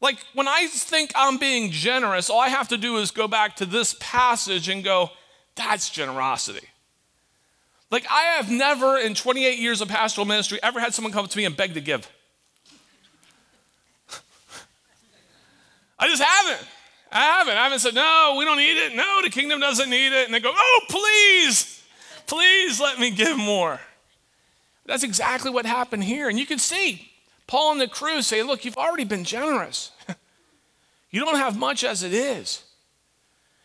Like 0.00 0.18
when 0.32 0.48
I 0.48 0.66
think 0.68 1.12
I'm 1.14 1.36
being 1.36 1.70
generous, 1.72 2.30
all 2.30 2.40
I 2.40 2.48
have 2.48 2.68
to 2.68 2.78
do 2.78 2.96
is 2.98 3.10
go 3.10 3.28
back 3.28 3.56
to 3.56 3.66
this 3.66 3.94
passage 4.00 4.68
and 4.68 4.82
go, 4.82 5.10
that's 5.60 5.90
generosity. 5.90 6.66
Like 7.90 8.06
I 8.10 8.22
have 8.36 8.50
never 8.50 8.98
in 8.98 9.14
28 9.14 9.58
years 9.58 9.80
of 9.80 9.88
pastoral 9.88 10.26
ministry 10.26 10.58
ever 10.62 10.80
had 10.80 10.94
someone 10.94 11.12
come 11.12 11.24
up 11.24 11.30
to 11.30 11.36
me 11.36 11.44
and 11.44 11.56
beg 11.56 11.74
to 11.74 11.80
give. 11.80 12.10
I 15.98 16.08
just 16.08 16.22
haven't. 16.22 16.66
I 17.12 17.20
haven't. 17.20 17.56
I 17.56 17.64
haven't 17.64 17.80
said, 17.80 17.94
no, 17.94 18.36
we 18.38 18.44
don't 18.46 18.56
need 18.56 18.78
it. 18.86 18.96
No, 18.96 19.20
the 19.22 19.28
kingdom 19.28 19.60
doesn't 19.60 19.90
need 19.90 20.12
it. 20.14 20.24
And 20.24 20.32
they 20.32 20.40
go, 20.40 20.52
oh, 20.54 20.80
please, 20.88 21.82
please 22.26 22.80
let 22.80 22.98
me 22.98 23.10
give 23.10 23.36
more. 23.36 23.80
That's 24.86 25.02
exactly 25.02 25.50
what 25.50 25.66
happened 25.66 26.04
here. 26.04 26.28
And 26.30 26.38
you 26.38 26.46
can 26.46 26.58
see 26.58 27.10
Paul 27.46 27.72
and 27.72 27.80
the 27.80 27.88
crew 27.88 28.22
say, 28.22 28.42
look, 28.42 28.64
you've 28.64 28.78
already 28.78 29.04
been 29.04 29.24
generous. 29.24 29.90
you 31.10 31.20
don't 31.20 31.36
have 31.36 31.58
much 31.58 31.84
as 31.84 32.02
it 32.02 32.14
is. 32.14 32.62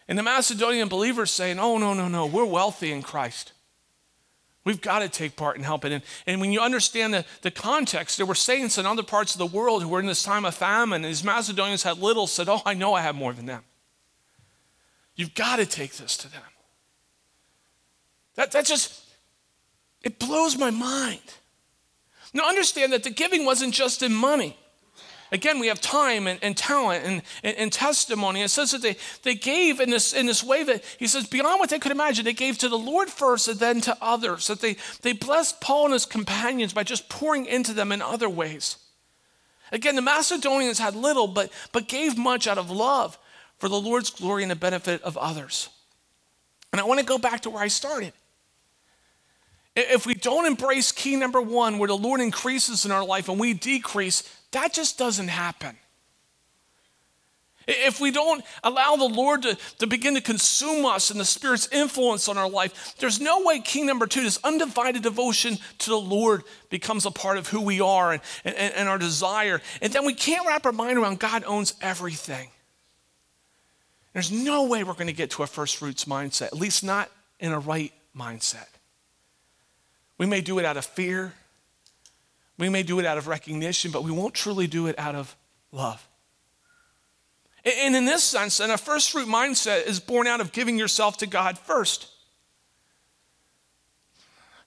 And 0.07 0.17
the 0.17 0.23
Macedonian 0.23 0.87
believers 0.87 1.31
saying, 1.31 1.59
oh, 1.59 1.77
no, 1.77 1.93
no, 1.93 2.07
no, 2.07 2.25
we're 2.25 2.45
wealthy 2.45 2.91
in 2.91 3.01
Christ. 3.01 3.53
We've 4.63 4.81
got 4.81 4.99
to 4.99 5.09
take 5.09 5.35
part 5.35 5.57
in 5.57 5.63
helping. 5.63 5.93
And, 5.93 6.03
and 6.25 6.41
when 6.41 6.51
you 6.51 6.59
understand 6.59 7.13
the, 7.13 7.25
the 7.41 7.51
context, 7.51 8.17
there 8.17 8.25
were 8.25 8.35
saints 8.35 8.77
in 8.77 8.85
other 8.85 9.03
parts 9.03 9.33
of 9.33 9.39
the 9.39 9.45
world 9.45 9.83
who 9.83 9.89
were 9.89 9.99
in 9.99 10.07
this 10.07 10.23
time 10.23 10.43
of 10.43 10.55
famine, 10.55 11.03
and 11.03 11.11
these 11.11 11.23
Macedonians 11.23 11.83
had 11.83 11.99
little, 11.99 12.25
said, 12.25 12.49
Oh, 12.49 12.61
I 12.65 12.73
know 12.73 12.93
I 12.93 13.01
have 13.01 13.15
more 13.15 13.33
than 13.33 13.45
them. 13.45 13.63
You've 15.15 15.35
got 15.35 15.57
to 15.57 15.65
take 15.65 15.93
this 15.93 16.17
to 16.17 16.31
them. 16.31 16.41
That, 18.35 18.51
that 18.51 18.65
just, 18.65 19.01
it 20.03 20.19
blows 20.19 20.57
my 20.57 20.71
mind. 20.71 21.21
Now, 22.33 22.49
understand 22.49 22.91
that 22.91 23.03
the 23.03 23.11
giving 23.11 23.45
wasn't 23.45 23.73
just 23.73 24.03
in 24.03 24.13
money. 24.13 24.57
Again, 25.31 25.59
we 25.59 25.67
have 25.67 25.81
time 25.81 26.27
and, 26.27 26.39
and 26.43 26.55
talent 26.55 27.03
and, 27.03 27.21
and, 27.43 27.57
and, 27.57 27.73
testimony. 27.73 28.41
It 28.41 28.49
says 28.49 28.71
that 28.71 28.81
they, 28.83 28.95
they 29.23 29.33
gave 29.33 29.79
in 29.79 29.89
this, 29.89 30.13
in 30.13 30.27
this 30.27 30.43
way 30.43 30.63
that 30.63 30.83
he 30.99 31.07
says, 31.07 31.25
beyond 31.25 31.59
what 31.59 31.69
they 31.69 31.79
could 31.79 31.91
imagine, 31.91 32.25
they 32.25 32.33
gave 32.33 32.59
to 32.59 32.69
the 32.69 32.77
Lord 32.77 33.09
first 33.09 33.47
and 33.47 33.59
then 33.59 33.81
to 33.81 33.97
others. 34.01 34.47
That 34.47 34.61
they, 34.61 34.77
they 35.01 35.13
blessed 35.13 35.61
Paul 35.61 35.85
and 35.85 35.93
his 35.93 36.05
companions 36.05 36.73
by 36.73 36.83
just 36.83 37.09
pouring 37.09 37.47
into 37.47 37.73
them 37.73 37.91
in 37.91 38.01
other 38.01 38.29
ways. 38.29 38.77
Again, 39.71 39.95
the 39.95 40.01
Macedonians 40.01 40.77
had 40.77 40.95
little, 40.95 41.27
but, 41.27 41.51
but 41.71 41.87
gave 41.87 42.17
much 42.17 42.47
out 42.47 42.59
of 42.59 42.69
love 42.69 43.17
for 43.57 43.67
the 43.67 43.79
Lord's 43.79 44.11
glory 44.11 44.43
and 44.43 44.51
the 44.51 44.55
benefit 44.55 45.01
of 45.01 45.17
others. 45.17 45.69
And 46.71 46.79
I 46.79 46.83
want 46.83 46.99
to 46.99 47.05
go 47.05 47.17
back 47.17 47.41
to 47.41 47.49
where 47.49 47.63
I 47.63 47.67
started. 47.67 48.13
If 49.75 50.05
we 50.05 50.13
don't 50.13 50.45
embrace 50.45 50.91
key 50.91 51.15
number 51.15 51.41
one, 51.41 51.79
where 51.79 51.87
the 51.87 51.97
Lord 51.97 52.21
increases 52.21 52.85
in 52.85 52.91
our 52.91 53.03
life 53.05 53.27
and 53.27 53.39
we 53.39 53.53
decrease, 53.53 54.23
that 54.55 54.73
just 54.73 54.97
doesn't 54.97 55.27
happen. 55.27 55.75
If 57.67 57.99
we 57.99 58.11
don't 58.11 58.43
allow 58.63 58.95
the 58.95 59.05
Lord 59.05 59.41
to, 59.41 59.57
to 59.79 59.87
begin 59.87 60.13
to 60.13 60.21
consume 60.21 60.85
us 60.85 61.09
and 61.09 61.19
the 61.19 61.25
Spirit's 61.25 61.67
influence 61.71 62.29
on 62.29 62.37
our 62.37 62.49
life, 62.49 62.95
there's 62.99 63.19
no 63.19 63.41
way 63.43 63.59
key 63.59 63.83
number 63.83 64.05
two, 64.05 64.21
this 64.21 64.39
undivided 64.43 65.01
devotion 65.01 65.57
to 65.79 65.89
the 65.89 65.97
Lord, 65.97 66.43
becomes 66.69 67.05
a 67.05 67.11
part 67.11 67.37
of 67.37 67.47
who 67.47 67.59
we 67.59 67.81
are 67.81 68.13
and, 68.13 68.21
and, 68.45 68.55
and 68.55 68.87
our 68.87 68.97
desire. 68.97 69.61
And 69.81 69.91
then 69.91 70.05
we 70.05 70.13
can't 70.13 70.47
wrap 70.47 70.65
our 70.65 70.71
mind 70.71 70.97
around 70.97 71.19
God 71.19 71.43
owns 71.45 71.73
everything. 71.81 72.49
There's 74.13 74.31
no 74.31 74.67
way 74.67 74.83
we're 74.83 74.93
going 74.93 75.07
to 75.07 75.13
get 75.13 75.31
to 75.31 75.43
a 75.43 75.47
first 75.47 75.75
fruits 75.75 76.05
mindset, 76.05 76.47
at 76.47 76.53
least 76.53 76.83
not 76.83 77.09
in 77.39 77.51
a 77.51 77.59
right 77.59 77.91
mindset. 78.15 78.67
We 80.17 80.27
may 80.27 80.39
do 80.39 80.59
it 80.59 80.65
out 80.65 80.77
of 80.77 80.85
fear, 80.85 81.33
we 82.57 82.69
may 82.69 82.83
do 82.83 82.99
it 82.99 83.05
out 83.05 83.17
of 83.17 83.27
recognition, 83.27 83.91
but 83.91 84.03
we 84.03 84.11
won't 84.11 84.33
truly 84.33 84.67
do 84.67 84.87
it 84.87 84.97
out 84.97 85.15
of 85.15 85.35
love. 85.71 86.07
And 87.65 87.95
in 87.95 88.05
this 88.05 88.23
sense, 88.23 88.57
then, 88.57 88.69
a 88.69 88.77
first 88.77 89.11
fruit 89.11 89.27
mindset 89.27 89.87
is 89.87 89.99
born 89.99 90.27
out 90.27 90.39
of 90.39 90.51
giving 90.51 90.77
yourself 90.77 91.17
to 91.17 91.27
God 91.27 91.57
first. 91.57 92.09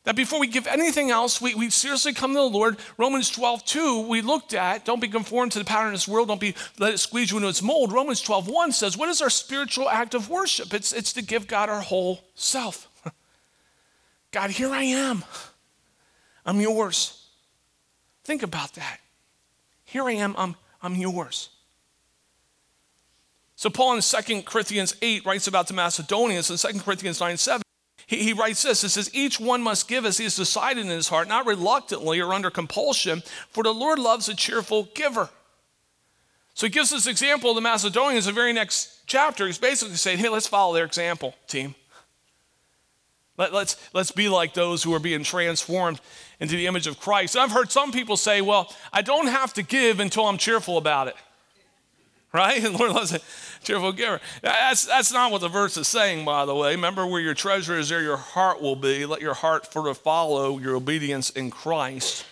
That 0.02 0.16
before 0.16 0.40
we 0.40 0.46
give 0.46 0.66
anything 0.66 1.10
else, 1.10 1.40
we, 1.40 1.54
we 1.54 1.70
seriously 1.70 2.12
come 2.12 2.32
to 2.32 2.38
the 2.38 2.42
Lord. 2.42 2.78
Romans 2.96 3.30
12, 3.30 3.64
2, 3.64 4.08
we 4.08 4.20
looked 4.20 4.54
at, 4.54 4.84
don't 4.84 5.00
be 5.00 5.08
conformed 5.08 5.52
to 5.52 5.58
the 5.58 5.64
pattern 5.64 5.88
of 5.88 5.92
this 5.92 6.08
world, 6.08 6.28
don't 6.28 6.40
be 6.40 6.54
let 6.78 6.94
it 6.94 6.98
squeeze 6.98 7.30
you 7.30 7.36
into 7.36 7.48
its 7.48 7.62
mold. 7.62 7.92
Romans 7.92 8.20
12, 8.20 8.48
1 8.48 8.72
says, 8.72 8.96
What 8.96 9.08
is 9.08 9.20
our 9.20 9.30
spiritual 9.30 9.88
act 9.88 10.14
of 10.14 10.30
worship? 10.30 10.72
It's, 10.74 10.92
it's 10.92 11.12
to 11.12 11.22
give 11.22 11.46
God 11.46 11.68
our 11.68 11.82
whole 11.82 12.20
self. 12.34 12.88
God, 14.32 14.50
here 14.50 14.70
I 14.70 14.84
am. 14.84 15.24
I'm 16.46 16.60
yours. 16.60 17.17
Think 18.28 18.42
about 18.42 18.74
that. 18.74 19.00
Here 19.86 20.04
I 20.04 20.12
am, 20.12 20.34
I'm, 20.36 20.54
I'm 20.82 20.94
yours. 20.96 21.48
So 23.56 23.70
Paul 23.70 23.94
in 23.94 24.02
2 24.02 24.42
Corinthians 24.42 24.94
8 25.00 25.24
writes 25.24 25.46
about 25.46 25.66
the 25.66 25.72
Macedonians 25.72 26.50
in 26.50 26.58
2 26.58 26.80
Corinthians 26.80 27.20
9 27.20 27.38
7. 27.38 27.62
He, 28.06 28.18
he 28.18 28.32
writes 28.34 28.60
this 28.60 28.84
It 28.84 28.90
says, 28.90 29.10
Each 29.14 29.40
one 29.40 29.62
must 29.62 29.88
give 29.88 30.04
as 30.04 30.18
he 30.18 30.24
has 30.24 30.36
decided 30.36 30.84
in 30.84 30.90
his 30.90 31.08
heart, 31.08 31.26
not 31.26 31.46
reluctantly 31.46 32.20
or 32.20 32.34
under 32.34 32.50
compulsion, 32.50 33.22
for 33.48 33.64
the 33.64 33.72
Lord 33.72 33.98
loves 33.98 34.28
a 34.28 34.34
cheerful 34.34 34.90
giver. 34.94 35.30
So 36.52 36.66
he 36.66 36.70
gives 36.70 36.90
this 36.90 37.06
example 37.06 37.52
of 37.52 37.56
the 37.56 37.62
Macedonians 37.62 38.26
the 38.26 38.32
very 38.32 38.52
next 38.52 39.06
chapter. 39.06 39.46
He's 39.46 39.56
basically 39.56 39.96
saying, 39.96 40.18
Hey, 40.18 40.28
let's 40.28 40.46
follow 40.46 40.74
their 40.74 40.84
example, 40.84 41.34
team. 41.46 41.74
Let, 43.38 43.50
us 43.50 43.54
let's, 43.54 43.76
let's 43.94 44.10
be 44.10 44.28
like 44.28 44.52
those 44.52 44.82
who 44.82 44.92
are 44.94 44.98
being 44.98 45.22
transformed 45.22 46.00
into 46.40 46.56
the 46.56 46.66
image 46.66 46.88
of 46.88 46.98
Christ. 46.98 47.36
And 47.36 47.42
I've 47.42 47.52
heard 47.52 47.70
some 47.70 47.92
people 47.92 48.16
say, 48.16 48.40
well, 48.40 48.74
I 48.92 49.00
don't 49.00 49.28
have 49.28 49.54
to 49.54 49.62
give 49.62 50.00
until 50.00 50.26
I'm 50.26 50.38
cheerful 50.38 50.76
about 50.76 51.06
it. 51.06 51.14
Right? 52.32 52.62
And 52.64 52.78
Lord 52.78 52.92
loves 52.92 53.14
a 53.14 53.20
cheerful 53.62 53.92
giver. 53.92 54.20
That's, 54.42 54.84
that's 54.84 55.12
not 55.12 55.32
what 55.32 55.40
the 55.40 55.48
verse 55.48 55.76
is 55.76 55.88
saying, 55.88 56.24
by 56.24 56.44
the 56.44 56.54
way. 56.54 56.74
Remember, 56.74 57.06
where 57.06 57.20
your 57.20 57.32
treasure 57.34 57.78
is, 57.78 57.88
there 57.88 58.02
your 58.02 58.16
heart 58.16 58.60
will 58.60 58.76
be. 58.76 59.06
Let 59.06 59.22
your 59.22 59.34
heart 59.34 59.74
of 59.74 59.98
follow 59.98 60.58
your 60.58 60.74
obedience 60.74 61.30
in 61.30 61.50
Christ. 61.50 62.26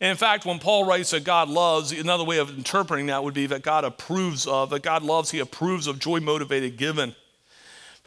And 0.00 0.10
in 0.10 0.16
fact, 0.16 0.46
when 0.46 0.60
Paul 0.60 0.84
writes 0.84 1.10
that 1.10 1.24
God 1.24 1.48
loves, 1.48 1.90
another 1.90 2.22
way 2.22 2.38
of 2.38 2.56
interpreting 2.56 3.06
that 3.06 3.24
would 3.24 3.34
be 3.34 3.46
that 3.46 3.62
God 3.62 3.84
approves 3.84 4.46
of, 4.46 4.70
that 4.70 4.82
God 4.82 5.02
loves, 5.02 5.32
he 5.32 5.40
approves 5.40 5.86
of 5.88 5.98
joy 5.98 6.20
motivated 6.20 6.76
giving 6.76 7.14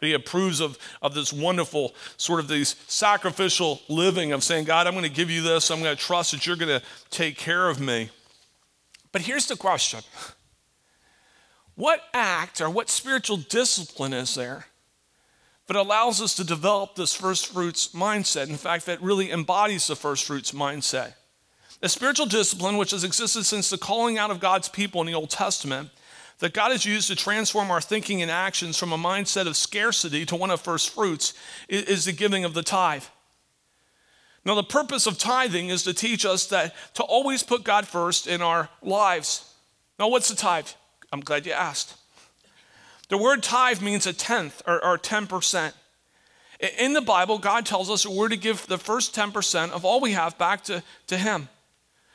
he 0.04 0.12
approves 0.12 0.60
of, 0.60 0.78
of 1.00 1.14
this 1.14 1.32
wonderful 1.32 1.94
sort 2.16 2.40
of 2.40 2.48
these 2.48 2.76
sacrificial 2.86 3.80
living 3.88 4.32
of 4.32 4.42
saying, 4.42 4.64
God, 4.64 4.86
I'm 4.86 4.94
going 4.94 5.04
to 5.04 5.10
give 5.10 5.30
you 5.30 5.42
this. 5.42 5.70
I'm 5.70 5.82
going 5.82 5.96
to 5.96 6.02
trust 6.02 6.32
that 6.32 6.46
you're 6.46 6.56
going 6.56 6.80
to 6.80 6.84
take 7.10 7.36
care 7.36 7.68
of 7.68 7.80
me. 7.80 8.10
But 9.12 9.22
here's 9.22 9.46
the 9.46 9.56
question 9.56 10.00
What 11.74 12.00
act 12.12 12.60
or 12.60 12.70
what 12.70 12.90
spiritual 12.90 13.36
discipline 13.36 14.12
is 14.12 14.34
there 14.34 14.66
that 15.66 15.76
allows 15.76 16.20
us 16.20 16.34
to 16.36 16.44
develop 16.44 16.96
this 16.96 17.14
first 17.14 17.52
fruits 17.52 17.88
mindset? 17.88 18.48
In 18.48 18.56
fact, 18.56 18.86
that 18.86 19.00
really 19.02 19.30
embodies 19.30 19.86
the 19.86 19.96
first 19.96 20.24
fruits 20.24 20.52
mindset. 20.52 21.14
A 21.84 21.88
spiritual 21.88 22.26
discipline, 22.26 22.76
which 22.76 22.92
has 22.92 23.02
existed 23.02 23.44
since 23.44 23.68
the 23.68 23.78
calling 23.78 24.16
out 24.16 24.30
of 24.30 24.38
God's 24.38 24.68
people 24.68 25.00
in 25.00 25.06
the 25.08 25.14
Old 25.14 25.30
Testament, 25.30 25.90
that 26.42 26.52
God 26.52 26.72
has 26.72 26.84
used 26.84 27.06
to 27.06 27.14
transform 27.14 27.70
our 27.70 27.80
thinking 27.80 28.20
and 28.20 28.28
actions 28.28 28.76
from 28.76 28.92
a 28.92 28.98
mindset 28.98 29.46
of 29.46 29.56
scarcity 29.56 30.26
to 30.26 30.34
one 30.34 30.50
of 30.50 30.60
first 30.60 30.90
fruits 30.90 31.34
is 31.68 32.04
the 32.04 32.12
giving 32.12 32.44
of 32.44 32.52
the 32.52 32.64
tithe. 32.64 33.04
Now, 34.44 34.56
the 34.56 34.64
purpose 34.64 35.06
of 35.06 35.18
tithing 35.18 35.68
is 35.68 35.84
to 35.84 35.94
teach 35.94 36.26
us 36.26 36.46
that 36.46 36.74
to 36.94 37.04
always 37.04 37.44
put 37.44 37.62
God 37.62 37.86
first 37.86 38.26
in 38.26 38.42
our 38.42 38.68
lives. 38.82 39.54
Now, 40.00 40.08
what's 40.08 40.28
the 40.28 40.34
tithe? 40.34 40.66
I'm 41.12 41.20
glad 41.20 41.46
you 41.46 41.52
asked. 41.52 41.94
The 43.08 43.18
word 43.18 43.44
tithe 43.44 43.80
means 43.80 44.08
a 44.08 44.12
tenth 44.12 44.62
or, 44.66 44.84
or 44.84 44.98
10%. 44.98 45.72
In 46.76 46.92
the 46.92 47.00
Bible, 47.00 47.38
God 47.38 47.64
tells 47.66 47.88
us 47.88 48.04
we're 48.04 48.28
to 48.28 48.36
give 48.36 48.66
the 48.66 48.78
first 48.78 49.14
10% 49.14 49.70
of 49.70 49.84
all 49.84 50.00
we 50.00 50.10
have 50.10 50.36
back 50.38 50.64
to, 50.64 50.82
to 51.06 51.16
Him. 51.16 51.48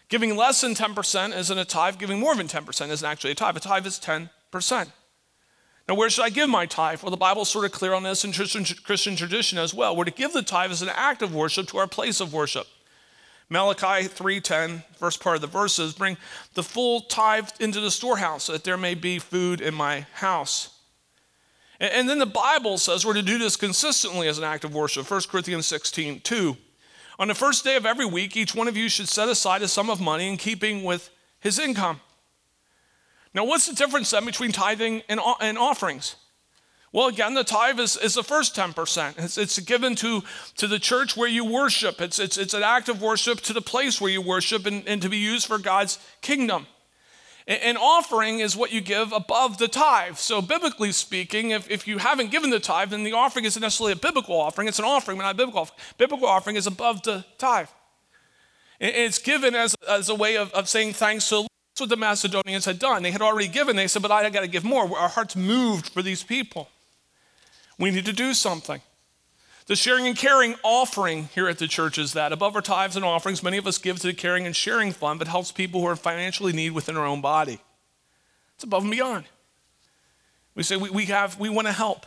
Giving 0.09 0.35
less 0.35 0.61
than 0.61 0.73
10% 0.73 1.35
isn't 1.35 1.57
a 1.57 1.65
tithe. 1.65 1.97
Giving 1.97 2.19
more 2.19 2.35
than 2.35 2.47
10% 2.47 2.89
isn't 2.89 3.07
actually 3.07 3.31
a 3.31 3.35
tithe. 3.35 3.57
A 3.57 3.59
tithe 3.59 3.85
is 3.85 3.99
10%. 3.99 4.29
Now, 5.89 5.95
where 5.95 6.09
should 6.09 6.25
I 6.25 6.29
give 6.29 6.49
my 6.49 6.65
tithe? 6.65 7.01
Well, 7.01 7.11
the 7.11 7.17
Bible's 7.17 7.49
sort 7.49 7.65
of 7.65 7.71
clear 7.71 7.93
on 7.93 8.03
this 8.03 8.25
in 8.25 8.33
Christian, 8.33 9.15
tradition 9.15 9.57
as 9.57 9.73
well. 9.73 9.95
We're 9.95 10.05
to 10.05 10.11
give 10.11 10.33
the 10.33 10.41
tithe 10.41 10.71
as 10.71 10.81
an 10.81 10.89
act 10.89 11.21
of 11.21 11.33
worship 11.33 11.67
to 11.67 11.77
our 11.77 11.87
place 11.87 12.19
of 12.19 12.33
worship. 12.33 12.67
Malachi 13.49 14.09
3:10, 14.09 14.83
first 14.97 15.21
part 15.21 15.35
of 15.35 15.41
the 15.41 15.47
verse 15.47 15.77
verses, 15.77 15.93
bring 15.93 16.17
the 16.55 16.63
full 16.63 16.99
tithe 17.01 17.49
into 17.61 17.79
the 17.79 17.91
storehouse 17.91 18.43
so 18.43 18.51
that 18.51 18.65
there 18.65 18.75
may 18.75 18.93
be 18.93 19.19
food 19.19 19.61
in 19.61 19.73
my 19.73 20.05
house. 20.15 20.71
And 21.79 22.09
then 22.09 22.19
the 22.19 22.25
Bible 22.25 22.77
says 22.77 23.05
we're 23.05 23.13
to 23.13 23.21
do 23.21 23.37
this 23.37 23.55
consistently 23.55 24.27
as 24.27 24.37
an 24.37 24.43
act 24.43 24.65
of 24.65 24.73
worship. 24.73 25.09
1 25.09 25.21
Corinthians 25.29 25.67
16, 25.67 26.19
2. 26.21 26.57
On 27.19 27.27
the 27.27 27.35
first 27.35 27.63
day 27.63 27.75
of 27.75 27.85
every 27.85 28.05
week, 28.05 28.37
each 28.37 28.53
one 28.53 28.67
of 28.67 28.77
you 28.77 28.89
should 28.89 29.09
set 29.09 29.27
aside 29.27 29.61
a 29.61 29.67
sum 29.67 29.89
of 29.89 29.99
money 29.99 30.29
in 30.29 30.37
keeping 30.37 30.83
with 30.83 31.09
his 31.39 31.57
income. 31.57 32.01
Now, 33.33 33.45
what's 33.45 33.67
the 33.67 33.75
difference 33.75 34.11
then 34.11 34.25
between 34.25 34.51
tithing 34.51 35.03
and, 35.09 35.19
and 35.39 35.57
offerings? 35.57 36.15
Well, 36.93 37.07
again, 37.07 37.33
the 37.33 37.43
tithe 37.43 37.79
is, 37.79 37.97
is 37.97 38.13
the 38.13 38.23
first 38.23 38.55
10%. 38.55 39.19
It's, 39.19 39.37
it's 39.37 39.59
given 39.59 39.95
to, 39.95 40.23
to 40.55 40.67
the 40.67 40.79
church 40.79 41.17
where 41.17 41.27
you 41.27 41.43
worship. 41.43 42.01
It's, 42.01 42.17
it's, 42.17 42.37
it's 42.37 42.53
an 42.53 42.63
act 42.63 42.87
of 42.87 43.01
worship 43.01 43.41
to 43.41 43.53
the 43.53 43.61
place 43.61 43.99
where 43.99 44.11
you 44.11 44.21
worship 44.21 44.65
and, 44.65 44.87
and 44.87 45.01
to 45.01 45.09
be 45.09 45.17
used 45.17 45.47
for 45.47 45.57
God's 45.57 45.99
kingdom. 46.21 46.65
An 47.47 47.77
offering 47.77 48.39
is 48.39 48.57
what 48.57 48.73
you 48.73 48.81
give 48.81 49.13
above 49.13 49.57
the 49.57 49.69
tithe. 49.69 50.17
So, 50.17 50.41
biblically 50.41 50.91
speaking, 50.91 51.51
if, 51.51 51.71
if 51.71 51.87
you 51.87 51.97
haven't 51.97 52.29
given 52.29 52.49
the 52.49 52.59
tithe, 52.59 52.89
then 52.89 53.05
the 53.05 53.13
offering 53.13 53.45
isn't 53.45 53.61
necessarily 53.61 53.93
a 53.93 53.95
biblical 53.95 54.35
offering. 54.35 54.67
It's 54.67 54.79
an 54.79 54.85
offering, 54.85 55.17
but 55.17 55.23
not 55.23 55.35
a 55.35 55.37
biblical 55.37 55.61
offering. 55.61 55.79
Biblical 55.97 56.27
offering 56.27 56.57
is 56.57 56.67
above 56.67 57.03
the 57.03 57.23
tithe. 57.37 57.69
It's 58.81 59.17
given 59.17 59.55
as, 59.55 59.75
as 59.87 60.09
a 60.09 60.15
way 60.15 60.35
of, 60.35 60.51
of 60.51 60.67
saying 60.67 60.93
thanks 60.93 61.29
to 61.29 61.35
the 61.35 61.39
Lord. 61.39 61.49
That's 61.73 61.81
what 61.81 61.89
the 61.89 61.97
Macedonians 61.97 62.65
had 62.65 62.79
done. 62.79 63.03
They 63.03 63.11
had 63.11 63.21
already 63.21 63.47
given. 63.47 63.75
They 63.75 63.87
said, 63.87 64.01
But 64.01 64.11
I 64.11 64.29
got 64.29 64.41
to 64.41 64.47
give 64.47 64.65
more. 64.65 64.83
Our 64.97 65.09
hearts 65.09 65.35
moved 65.35 65.89
for 65.89 66.01
these 66.01 66.23
people. 66.23 66.69
We 67.79 67.91
need 67.91 68.05
to 68.05 68.13
do 68.13 68.33
something. 68.33 68.81
The 69.67 69.75
sharing 69.75 70.07
and 70.07 70.15
caring 70.15 70.55
offering 70.63 71.29
here 71.35 71.49
at 71.49 71.59
the 71.59 71.67
church 71.67 71.97
is 71.97 72.13
that. 72.13 72.31
Above 72.31 72.55
our 72.55 72.61
tithes 72.61 72.95
and 72.95 73.03
offerings, 73.03 73.43
many 73.43 73.57
of 73.57 73.67
us 73.67 73.77
give 73.77 73.99
to 73.99 74.07
the 74.07 74.13
caring 74.13 74.45
and 74.45 74.55
sharing 74.55 74.93
fund 74.93 75.19
that 75.19 75.27
helps 75.27 75.51
people 75.51 75.81
who 75.81 75.87
are 75.87 75.97
financially 75.97 76.53
need 76.53 76.71
within 76.71 76.95
our 76.95 77.05
own 77.05 77.19
body. 77.19 77.59
It's 78.55 78.63
above 78.63 78.83
and 78.83 78.91
beyond. 78.91 79.25
We 80.55 80.63
say 80.63 80.77
we, 80.77 80.89
we 80.89 81.05
have 81.05 81.37
we 81.37 81.49
want 81.49 81.67
to 81.67 81.73
help. 81.73 82.05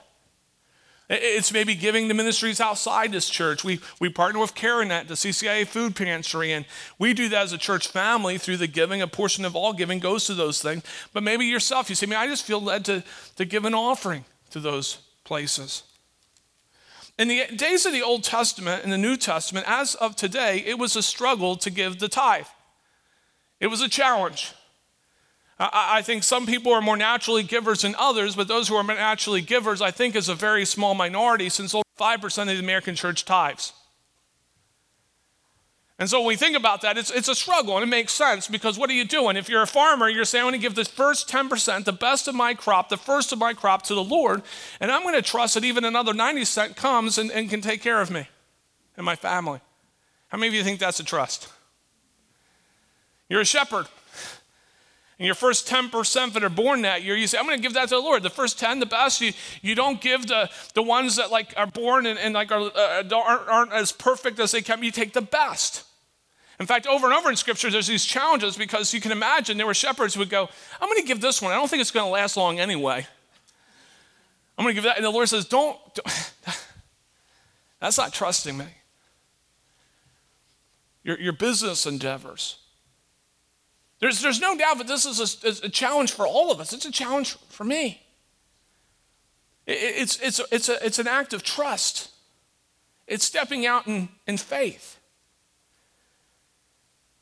It's 1.12 1.52
maybe 1.52 1.74
giving 1.74 2.08
to 2.08 2.14
ministries 2.14 2.60
outside 2.60 3.10
this 3.10 3.28
church. 3.28 3.64
We, 3.64 3.80
we 3.98 4.08
partner 4.08 4.40
with 4.40 4.54
CareNet, 4.54 5.08
the 5.08 5.14
CCIA 5.14 5.66
food 5.66 5.96
pantry, 5.96 6.52
and 6.52 6.64
we 7.00 7.14
do 7.14 7.28
that 7.30 7.42
as 7.42 7.52
a 7.52 7.58
church 7.58 7.88
family 7.88 8.38
through 8.38 8.58
the 8.58 8.68
giving. 8.68 9.02
A 9.02 9.08
portion 9.08 9.44
of 9.44 9.56
all 9.56 9.72
giving 9.72 9.98
goes 9.98 10.26
to 10.26 10.34
those 10.34 10.62
things. 10.62 10.84
But 11.12 11.24
maybe 11.24 11.46
yourself, 11.46 11.90
you 11.90 11.96
say, 11.96 12.06
man, 12.06 12.20
I 12.20 12.28
just 12.28 12.44
feel 12.44 12.60
led 12.60 12.84
to, 12.84 13.02
to 13.36 13.44
give 13.44 13.64
an 13.64 13.74
offering 13.74 14.24
to 14.50 14.60
those 14.60 14.98
places. 15.24 15.82
In 17.20 17.28
the 17.28 17.44
days 17.54 17.84
of 17.84 17.92
the 17.92 18.00
Old 18.00 18.24
Testament 18.24 18.82
and 18.82 18.90
the 18.90 18.96
New 18.96 19.14
Testament, 19.14 19.66
as 19.68 19.94
of 19.94 20.16
today, 20.16 20.64
it 20.64 20.78
was 20.78 20.96
a 20.96 21.02
struggle 21.02 21.54
to 21.56 21.68
give 21.68 21.98
the 21.98 22.08
tithe. 22.08 22.46
It 23.60 23.66
was 23.66 23.82
a 23.82 23.90
challenge. 23.90 24.52
I, 25.58 26.00
think 26.00 26.22
some 26.22 26.46
people 26.46 26.72
are 26.72 26.80
more 26.80 26.96
naturally 26.96 27.42
givers 27.42 27.82
than 27.82 27.94
others, 27.98 28.34
but 28.34 28.48
those 28.48 28.68
who 28.68 28.74
are 28.76 28.82
naturally 28.82 29.42
givers, 29.42 29.82
I 29.82 29.90
think, 29.90 30.16
is 30.16 30.30
a 30.30 30.34
very 30.34 30.64
small 30.64 30.94
minority 30.94 31.50
since 31.50 31.74
only 31.74 31.84
5% 31.98 32.40
of 32.40 32.48
the 32.48 32.58
American 32.58 32.94
church 32.94 33.26
tithes. 33.26 33.74
And 36.00 36.08
so 36.08 36.20
when 36.20 36.28
we 36.28 36.36
think 36.36 36.56
about 36.56 36.80
that, 36.80 36.96
it's, 36.96 37.10
it's 37.10 37.28
a 37.28 37.34
struggle 37.34 37.76
and 37.76 37.84
it 37.84 37.88
makes 37.88 38.14
sense 38.14 38.48
because 38.48 38.78
what 38.78 38.88
are 38.88 38.94
you 38.94 39.04
doing? 39.04 39.36
If 39.36 39.50
you're 39.50 39.60
a 39.60 39.66
farmer, 39.66 40.08
you're 40.08 40.24
saying, 40.24 40.46
I'm 40.46 40.50
going 40.50 40.58
to 40.58 40.66
give 40.66 40.74
the 40.74 40.86
first 40.86 41.28
10%, 41.28 41.84
the 41.84 41.92
best 41.92 42.26
of 42.26 42.34
my 42.34 42.54
crop, 42.54 42.88
the 42.88 42.96
first 42.96 43.34
of 43.34 43.38
my 43.38 43.52
crop 43.52 43.82
to 43.82 43.94
the 43.94 44.02
Lord, 44.02 44.40
and 44.80 44.90
I'm 44.90 45.02
going 45.02 45.14
to 45.14 45.20
trust 45.20 45.54
that 45.54 45.64
even 45.64 45.84
another 45.84 46.14
90 46.14 46.46
cent 46.46 46.74
comes 46.74 47.18
and, 47.18 47.30
and 47.30 47.50
can 47.50 47.60
take 47.60 47.82
care 47.82 48.00
of 48.00 48.10
me 48.10 48.26
and 48.96 49.04
my 49.04 49.14
family. 49.14 49.60
How 50.28 50.38
many 50.38 50.48
of 50.48 50.54
you 50.54 50.64
think 50.64 50.80
that's 50.80 51.00
a 51.00 51.04
trust? 51.04 51.48
You're 53.28 53.42
a 53.42 53.44
shepherd. 53.44 53.86
And 55.18 55.26
your 55.26 55.34
first 55.34 55.68
10% 55.68 56.32
that 56.32 56.42
are 56.42 56.48
born 56.48 56.80
that 56.80 57.02
year, 57.02 57.14
you 57.14 57.26
say, 57.26 57.36
I'm 57.36 57.44
going 57.44 57.58
to 57.58 57.62
give 57.62 57.74
that 57.74 57.90
to 57.90 57.96
the 57.96 58.00
Lord. 58.00 58.22
The 58.22 58.30
first 58.30 58.58
10, 58.58 58.80
the 58.80 58.86
best. 58.86 59.20
You, 59.20 59.34
you 59.60 59.74
don't 59.74 60.00
give 60.00 60.28
the, 60.28 60.48
the 60.72 60.82
ones 60.82 61.16
that 61.16 61.30
like 61.30 61.52
are 61.58 61.66
born 61.66 62.06
and, 62.06 62.18
and 62.18 62.32
like 62.32 62.50
are, 62.50 62.70
uh, 62.74 63.02
aren't, 63.12 63.48
aren't 63.48 63.72
as 63.74 63.92
perfect 63.92 64.40
as 64.40 64.52
they 64.52 64.62
can. 64.62 64.82
You 64.82 64.90
take 64.90 65.12
the 65.12 65.20
best. 65.20 65.84
In 66.60 66.66
fact, 66.66 66.86
over 66.86 67.06
and 67.06 67.14
over 67.14 67.30
in 67.30 67.36
Scripture, 67.36 67.70
there's 67.70 67.86
these 67.86 68.04
challenges 68.04 68.54
because 68.54 68.92
you 68.92 69.00
can 69.00 69.12
imagine 69.12 69.56
there 69.56 69.66
were 69.66 69.72
shepherds 69.72 70.12
who 70.12 70.20
would 70.20 70.28
go, 70.28 70.46
I'm 70.78 70.88
going 70.88 71.00
to 71.00 71.06
give 71.06 71.22
this 71.22 71.40
one. 71.40 71.52
I 71.52 71.56
don't 71.56 71.68
think 71.68 71.80
it's 71.80 71.90
going 71.90 72.04
to 72.06 72.12
last 72.12 72.36
long 72.36 72.60
anyway. 72.60 73.06
I'm 74.58 74.64
going 74.64 74.74
to 74.76 74.82
give 74.82 74.84
that. 74.84 74.98
And 74.98 75.04
the 75.04 75.10
Lord 75.10 75.26
says, 75.26 75.46
Don't. 75.46 75.78
don't. 75.94 76.06
That's 77.80 77.96
not 77.96 78.12
trusting 78.12 78.58
me. 78.58 78.66
Your, 81.02 81.18
your 81.18 81.32
business 81.32 81.86
endeavors. 81.86 82.58
There's, 84.00 84.20
there's 84.20 84.40
no 84.40 84.54
doubt 84.54 84.76
that 84.78 84.86
this 84.86 85.06
is 85.06 85.62
a, 85.62 85.66
a 85.66 85.70
challenge 85.70 86.12
for 86.12 86.26
all 86.26 86.52
of 86.52 86.60
us. 86.60 86.74
It's 86.74 86.84
a 86.84 86.92
challenge 86.92 87.38
for 87.48 87.64
me. 87.64 88.02
It, 89.66 89.78
it's, 89.78 90.20
it's, 90.20 90.42
it's, 90.52 90.68
a, 90.68 90.84
it's 90.84 90.98
an 90.98 91.08
act 91.08 91.32
of 91.32 91.42
trust, 91.42 92.10
it's 93.06 93.24
stepping 93.24 93.64
out 93.64 93.86
in, 93.86 94.10
in 94.26 94.36
faith. 94.36 94.99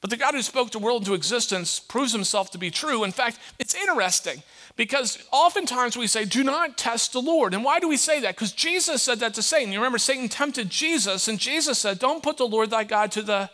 But 0.00 0.10
the 0.10 0.16
God 0.16 0.34
who 0.34 0.42
spoke 0.42 0.70
the 0.70 0.78
world 0.78 1.02
into 1.02 1.14
existence 1.14 1.80
proves 1.80 2.12
himself 2.12 2.52
to 2.52 2.58
be 2.58 2.70
true. 2.70 3.02
In 3.02 3.10
fact, 3.10 3.38
it's 3.58 3.74
interesting 3.74 4.44
because 4.76 5.18
oftentimes 5.32 5.96
we 5.96 6.06
say, 6.06 6.24
do 6.24 6.44
not 6.44 6.78
test 6.78 7.12
the 7.12 7.20
Lord. 7.20 7.52
And 7.52 7.64
why 7.64 7.80
do 7.80 7.88
we 7.88 7.96
say 7.96 8.20
that? 8.20 8.36
Because 8.36 8.52
Jesus 8.52 9.02
said 9.02 9.18
that 9.18 9.34
to 9.34 9.42
Satan. 9.42 9.72
You 9.72 9.80
remember, 9.80 9.98
Satan 9.98 10.28
tempted 10.28 10.70
Jesus, 10.70 11.26
and 11.26 11.36
Jesus 11.36 11.80
said, 11.80 11.98
don't 11.98 12.22
put 12.22 12.36
the 12.36 12.46
Lord 12.46 12.70
thy 12.70 12.84
God 12.84 13.10
to 13.12 13.22
the 13.22 13.50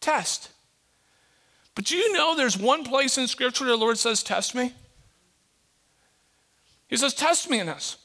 test. 0.00 0.50
But 1.74 1.86
do 1.86 1.96
you 1.96 2.12
know 2.12 2.36
there's 2.36 2.56
one 2.56 2.84
place 2.84 3.18
in 3.18 3.26
Scripture 3.26 3.64
where 3.64 3.72
the 3.72 3.78
Lord 3.78 3.98
says, 3.98 4.22
test 4.22 4.54
me? 4.54 4.72
He 6.86 6.96
says, 6.96 7.14
test 7.14 7.50
me 7.50 7.58
in 7.58 7.66
this. 7.66 7.96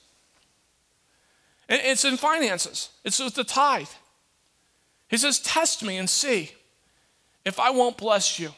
It's 1.69 2.05
in 2.05 2.17
finances, 2.17 2.89
it's 3.03 3.19
with 3.19 3.35
the 3.35 3.43
tithe. 3.43 3.89
He 5.07 5.17
says, 5.17 5.39
test 5.39 5.83
me 5.83 5.97
and 5.97 6.09
see 6.09 6.51
if 7.45 7.59
I 7.59 7.69
won't 7.69 7.97
bless 7.97 8.39
you. 8.39 8.51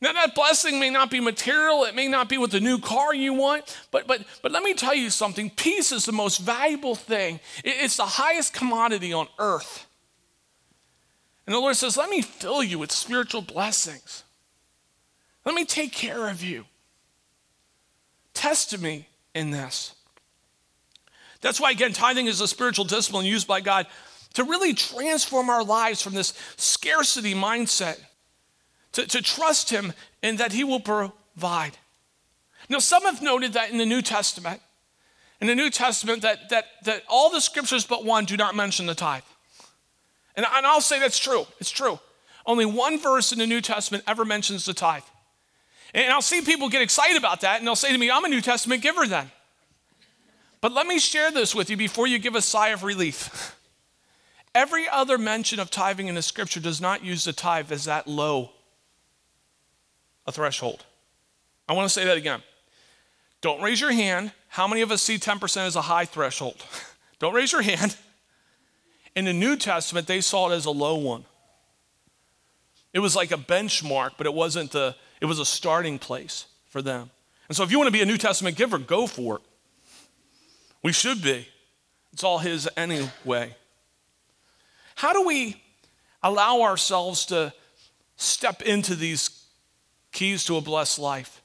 Now, 0.00 0.12
that 0.12 0.36
blessing 0.36 0.78
may 0.78 0.90
not 0.90 1.10
be 1.10 1.18
material, 1.18 1.82
it 1.82 1.94
may 1.94 2.06
not 2.06 2.28
be 2.28 2.38
with 2.38 2.52
the 2.52 2.60
new 2.60 2.78
car 2.78 3.12
you 3.12 3.34
want, 3.34 3.76
but, 3.90 4.06
but, 4.06 4.22
but 4.42 4.52
let 4.52 4.62
me 4.62 4.74
tell 4.74 4.94
you 4.94 5.10
something 5.10 5.50
peace 5.50 5.90
is 5.90 6.04
the 6.04 6.12
most 6.12 6.38
valuable 6.38 6.94
thing, 6.94 7.40
it's 7.64 7.96
the 7.96 8.04
highest 8.04 8.54
commodity 8.54 9.12
on 9.12 9.26
earth. 9.40 9.86
And 11.46 11.54
the 11.54 11.58
Lord 11.58 11.74
says, 11.74 11.96
Let 11.96 12.10
me 12.10 12.22
fill 12.22 12.62
you 12.62 12.78
with 12.78 12.92
spiritual 12.92 13.42
blessings, 13.42 14.22
let 15.44 15.54
me 15.54 15.64
take 15.64 15.92
care 15.92 16.28
of 16.28 16.44
you. 16.44 16.64
Test 18.34 18.78
me 18.78 19.08
in 19.34 19.50
this. 19.50 19.96
That's 21.40 21.60
why, 21.60 21.72
again, 21.72 21.92
tithing 21.92 22.26
is 22.26 22.40
a 22.40 22.46
spiritual 22.46 22.84
discipline 22.84 23.26
used 23.26 23.48
by 23.48 23.60
God 23.60 23.88
to 24.38 24.44
really 24.44 24.72
transform 24.72 25.50
our 25.50 25.64
lives 25.64 26.00
from 26.00 26.14
this 26.14 26.32
scarcity 26.56 27.34
mindset 27.34 27.98
to, 28.92 29.04
to 29.04 29.20
trust 29.20 29.70
Him 29.70 29.92
and 30.22 30.38
that 30.38 30.52
He 30.52 30.62
will 30.62 30.78
provide. 30.78 31.76
Now, 32.68 32.78
some 32.78 33.02
have 33.02 33.20
noted 33.20 33.54
that 33.54 33.72
in 33.72 33.78
the 33.78 33.84
New 33.84 34.00
Testament, 34.00 34.62
in 35.40 35.48
the 35.48 35.56
New 35.56 35.70
Testament, 35.70 36.22
that, 36.22 36.50
that, 36.50 36.66
that 36.84 37.02
all 37.08 37.30
the 37.30 37.40
scriptures 37.40 37.84
but 37.84 38.04
one 38.04 38.26
do 38.26 38.36
not 38.36 38.54
mention 38.54 38.86
the 38.86 38.94
tithe. 38.94 39.24
And, 40.36 40.46
and 40.54 40.64
I'll 40.64 40.80
say 40.80 41.00
that's 41.00 41.18
true. 41.18 41.44
It's 41.58 41.72
true. 41.72 41.98
Only 42.46 42.64
one 42.64 43.00
verse 43.00 43.32
in 43.32 43.40
the 43.40 43.46
New 43.46 43.60
Testament 43.60 44.04
ever 44.06 44.24
mentions 44.24 44.64
the 44.64 44.72
tithe. 44.72 45.02
And 45.92 46.12
I'll 46.12 46.22
see 46.22 46.42
people 46.42 46.68
get 46.68 46.80
excited 46.80 47.16
about 47.16 47.40
that, 47.40 47.58
and 47.58 47.66
they'll 47.66 47.74
say 47.74 47.90
to 47.90 47.98
me, 47.98 48.08
I'm 48.08 48.24
a 48.24 48.28
New 48.28 48.40
Testament 48.40 48.82
giver 48.82 49.04
then. 49.04 49.32
But 50.60 50.70
let 50.70 50.86
me 50.86 51.00
share 51.00 51.32
this 51.32 51.56
with 51.56 51.70
you 51.70 51.76
before 51.76 52.06
you 52.06 52.20
give 52.20 52.36
a 52.36 52.42
sigh 52.42 52.68
of 52.68 52.84
relief. 52.84 53.56
Every 54.54 54.88
other 54.88 55.18
mention 55.18 55.60
of 55.60 55.70
tithing 55.70 56.08
in 56.08 56.14
the 56.14 56.22
scripture 56.22 56.60
does 56.60 56.80
not 56.80 57.04
use 57.04 57.24
the 57.24 57.32
tithe 57.32 57.70
as 57.70 57.84
that 57.84 58.06
low 58.06 58.50
a 60.26 60.32
threshold. 60.32 60.84
I 61.68 61.72
want 61.72 61.86
to 61.86 61.92
say 61.92 62.04
that 62.04 62.16
again. 62.16 62.42
Don't 63.40 63.62
raise 63.62 63.80
your 63.80 63.92
hand. 63.92 64.32
How 64.48 64.66
many 64.66 64.82
of 64.82 64.90
us 64.90 65.02
see 65.02 65.18
10% 65.18 65.66
as 65.66 65.76
a 65.76 65.82
high 65.82 66.04
threshold? 66.04 66.64
Don't 67.18 67.34
raise 67.34 67.52
your 67.52 67.62
hand. 67.62 67.96
In 69.14 69.24
the 69.24 69.32
New 69.32 69.56
Testament, 69.56 70.06
they 70.06 70.20
saw 70.20 70.50
it 70.50 70.54
as 70.54 70.64
a 70.64 70.70
low 70.70 70.96
one. 70.96 71.24
It 72.92 73.00
was 73.00 73.14
like 73.14 73.32
a 73.32 73.36
benchmark, 73.36 74.12
but 74.16 74.26
it 74.26 74.34
wasn't 74.34 74.72
the, 74.72 74.96
it 75.20 75.26
was 75.26 75.38
a 75.38 75.44
starting 75.44 75.98
place 75.98 76.46
for 76.68 76.82
them. 76.82 77.10
And 77.48 77.56
so 77.56 77.62
if 77.62 77.70
you 77.70 77.78
want 77.78 77.88
to 77.88 77.92
be 77.92 78.02
a 78.02 78.06
New 78.06 78.18
Testament 78.18 78.56
giver, 78.56 78.78
go 78.78 79.06
for 79.06 79.36
it. 79.36 79.42
We 80.82 80.92
should 80.92 81.22
be. 81.22 81.48
It's 82.12 82.24
all 82.24 82.38
his 82.38 82.68
anyway. 82.76 83.54
How 84.98 85.12
do 85.12 85.24
we 85.24 85.54
allow 86.24 86.62
ourselves 86.62 87.26
to 87.26 87.54
step 88.16 88.62
into 88.62 88.96
these 88.96 89.44
keys 90.10 90.44
to 90.46 90.56
a 90.56 90.60
blessed 90.60 90.98
life? 90.98 91.40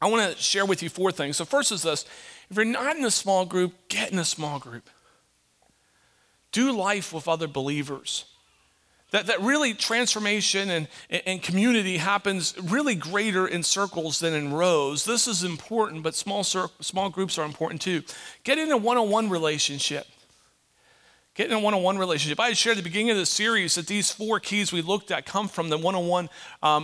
I 0.00 0.06
want 0.06 0.30
to 0.30 0.40
share 0.40 0.64
with 0.64 0.80
you 0.80 0.88
four 0.88 1.10
things. 1.10 1.36
So, 1.36 1.44
first 1.44 1.72
is 1.72 1.82
this 1.82 2.04
if 2.48 2.56
you're 2.56 2.64
not 2.64 2.94
in 2.94 3.04
a 3.04 3.10
small 3.10 3.44
group, 3.44 3.72
get 3.88 4.12
in 4.12 4.20
a 4.20 4.24
small 4.24 4.60
group. 4.60 4.88
Do 6.52 6.70
life 6.70 7.12
with 7.12 7.26
other 7.26 7.48
believers. 7.48 8.26
That, 9.10 9.26
that 9.26 9.40
really 9.40 9.74
transformation 9.74 10.70
and, 10.70 10.86
and 11.10 11.42
community 11.42 11.96
happens 11.96 12.54
really 12.62 12.94
greater 12.94 13.48
in 13.48 13.64
circles 13.64 14.20
than 14.20 14.32
in 14.32 14.52
rows. 14.52 15.04
This 15.04 15.26
is 15.26 15.42
important, 15.42 16.04
but 16.04 16.14
small, 16.14 16.44
small 16.44 17.10
groups 17.10 17.36
are 17.36 17.44
important 17.44 17.82
too. 17.82 18.04
Get 18.44 18.58
in 18.58 18.70
a 18.70 18.76
one 18.76 18.96
on 18.96 19.10
one 19.10 19.28
relationship. 19.28 20.06
Getting 21.34 21.52
a 21.52 21.58
one 21.58 21.74
on 21.74 21.82
one 21.82 21.98
relationship. 21.98 22.38
I 22.38 22.46
had 22.46 22.56
shared 22.56 22.78
at 22.78 22.84
the 22.84 22.88
beginning 22.88 23.10
of 23.10 23.16
the 23.16 23.26
series 23.26 23.74
that 23.74 23.88
these 23.88 24.08
four 24.08 24.38
keys 24.38 24.72
we 24.72 24.82
looked 24.82 25.10
at 25.10 25.26
come 25.26 25.48
from 25.48 25.68
the 25.68 25.76
one 25.76 25.96
on 25.96 26.06
one 26.06 26.28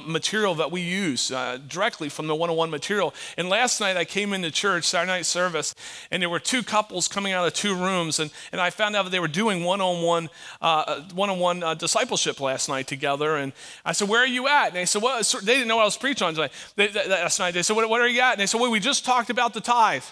material 0.05 0.57
that 0.57 0.73
we 0.73 0.81
use, 0.81 1.31
uh, 1.31 1.59
directly 1.69 2.09
from 2.09 2.27
the 2.27 2.35
one 2.35 2.51
on 2.51 2.57
one 2.57 2.69
material. 2.69 3.15
And 3.39 3.49
last 3.49 3.81
night 3.81 3.97
I 3.97 4.05
came 4.05 4.33
into 4.33 4.51
church, 4.51 4.87
Saturday 4.87 5.13
night 5.13 5.27
service, 5.27 5.73
and 6.11 6.21
there 6.21 6.29
were 6.29 6.41
two 6.41 6.65
couples 6.65 7.07
coming 7.07 7.33
out 7.33 7.47
of 7.47 7.55
two 7.55 7.77
rooms. 7.77 8.19
And, 8.19 8.33
and 8.51 8.61
I 8.61 8.71
found 8.71 8.97
out 8.97 9.05
that 9.05 9.11
they 9.11 9.21
were 9.21 9.29
doing 9.29 9.63
one 9.63 9.81
on 9.81 10.29
uh, 10.61 10.65
uh, 10.65 11.03
one 11.15 11.29
one 11.39 11.59
on 11.59 11.63
uh, 11.63 11.67
one 11.69 11.79
discipleship 11.79 12.41
last 12.41 12.69
night 12.69 12.89
together. 12.89 13.37
And 13.37 13.53
I 13.85 13.93
said, 13.93 14.09
Where 14.09 14.21
are 14.21 14.27
you 14.27 14.49
at? 14.49 14.69
And 14.69 14.77
they 14.79 14.87
said, 14.87 15.01
Well, 15.01 15.23
they 15.45 15.55
didn't 15.55 15.69
know 15.69 15.77
what 15.77 15.83
I 15.83 15.85
was 15.85 15.97
preaching 15.97 16.27
on 16.27 16.35
tonight. 16.35 16.53
They, 16.75 16.89
last 16.91 17.39
night. 17.39 17.55
They 17.55 17.63
said, 17.63 17.77
what, 17.77 17.89
what 17.89 18.01
are 18.01 18.09
you 18.09 18.21
at? 18.21 18.33
And 18.33 18.41
they 18.41 18.47
said, 18.47 18.61
Well, 18.61 18.73
we 18.73 18.81
just 18.81 19.05
talked 19.05 19.31
about 19.31 19.55
the 19.55 19.61
tithe. 19.61 20.03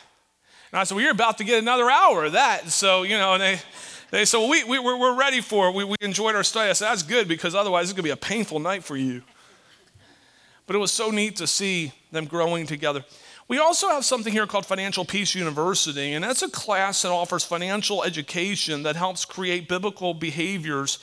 And 0.70 0.78
I 0.78 0.84
said, 0.84 0.94
Well, 0.94 1.02
you're 1.02 1.10
about 1.10 1.38
to 1.38 1.44
get 1.44 1.60
another 1.60 1.90
hour 1.90 2.26
of 2.26 2.32
that. 2.34 2.68
So, 2.68 3.02
you 3.02 3.18
know, 3.18 3.32
and 3.32 3.42
they, 3.42 3.60
they 4.10 4.24
said, 4.24 4.38
well, 4.38 4.48
we, 4.48 4.64
we, 4.64 4.78
we're 4.78 5.18
ready 5.18 5.40
for 5.40 5.68
it. 5.68 5.74
We, 5.74 5.84
we 5.84 5.96
enjoyed 6.00 6.34
our 6.34 6.42
study. 6.42 6.70
I 6.70 6.72
said, 6.72 6.88
that's 6.88 7.02
good 7.02 7.28
because 7.28 7.54
otherwise 7.54 7.84
it's 7.84 7.92
going 7.92 7.98
to 7.98 8.02
be 8.02 8.10
a 8.10 8.16
painful 8.16 8.58
night 8.58 8.82
for 8.82 8.96
you. 8.96 9.22
But 10.66 10.76
it 10.76 10.78
was 10.78 10.92
so 10.92 11.10
neat 11.10 11.36
to 11.36 11.46
see 11.46 11.92
them 12.10 12.26
growing 12.26 12.66
together. 12.66 13.04
We 13.48 13.58
also 13.58 13.88
have 13.88 14.04
something 14.04 14.32
here 14.32 14.46
called 14.46 14.66
Financial 14.66 15.06
Peace 15.06 15.34
University, 15.34 16.12
and 16.12 16.22
that's 16.22 16.42
a 16.42 16.50
class 16.50 17.02
that 17.02 17.08
offers 17.08 17.44
financial 17.44 18.04
education 18.04 18.82
that 18.82 18.94
helps 18.94 19.24
create 19.24 19.68
biblical 19.68 20.12
behaviors 20.12 20.98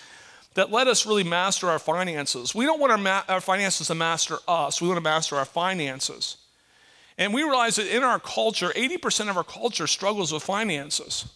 that 0.54 0.72
let 0.72 0.88
us 0.88 1.08
really 1.08 1.24
master 1.24 1.70
our 1.70 1.80
finances. 1.80 2.54
We 2.54 2.66
don't 2.66 2.80
want 2.80 2.92
our, 2.92 2.98
ma- 2.98 3.24
our 3.28 3.42
finances 3.42 3.88
to 3.88 3.96
master 3.96 4.38
us, 4.48 4.82
we 4.82 4.88
want 4.88 4.98
to 4.98 5.04
master 5.04 5.36
our 5.36 5.46
finances. 5.46 6.38
And 7.18 7.34
we 7.34 7.44
realize 7.44 7.78
that 7.78 7.88
in 7.88 8.04
our 8.04 8.20
culture, 8.20 8.70
80% 8.76 9.30
of 9.30 9.38
our 9.38 9.44
culture 9.44 9.88
struggles 9.88 10.32
with 10.32 10.44
finances. 10.44 11.28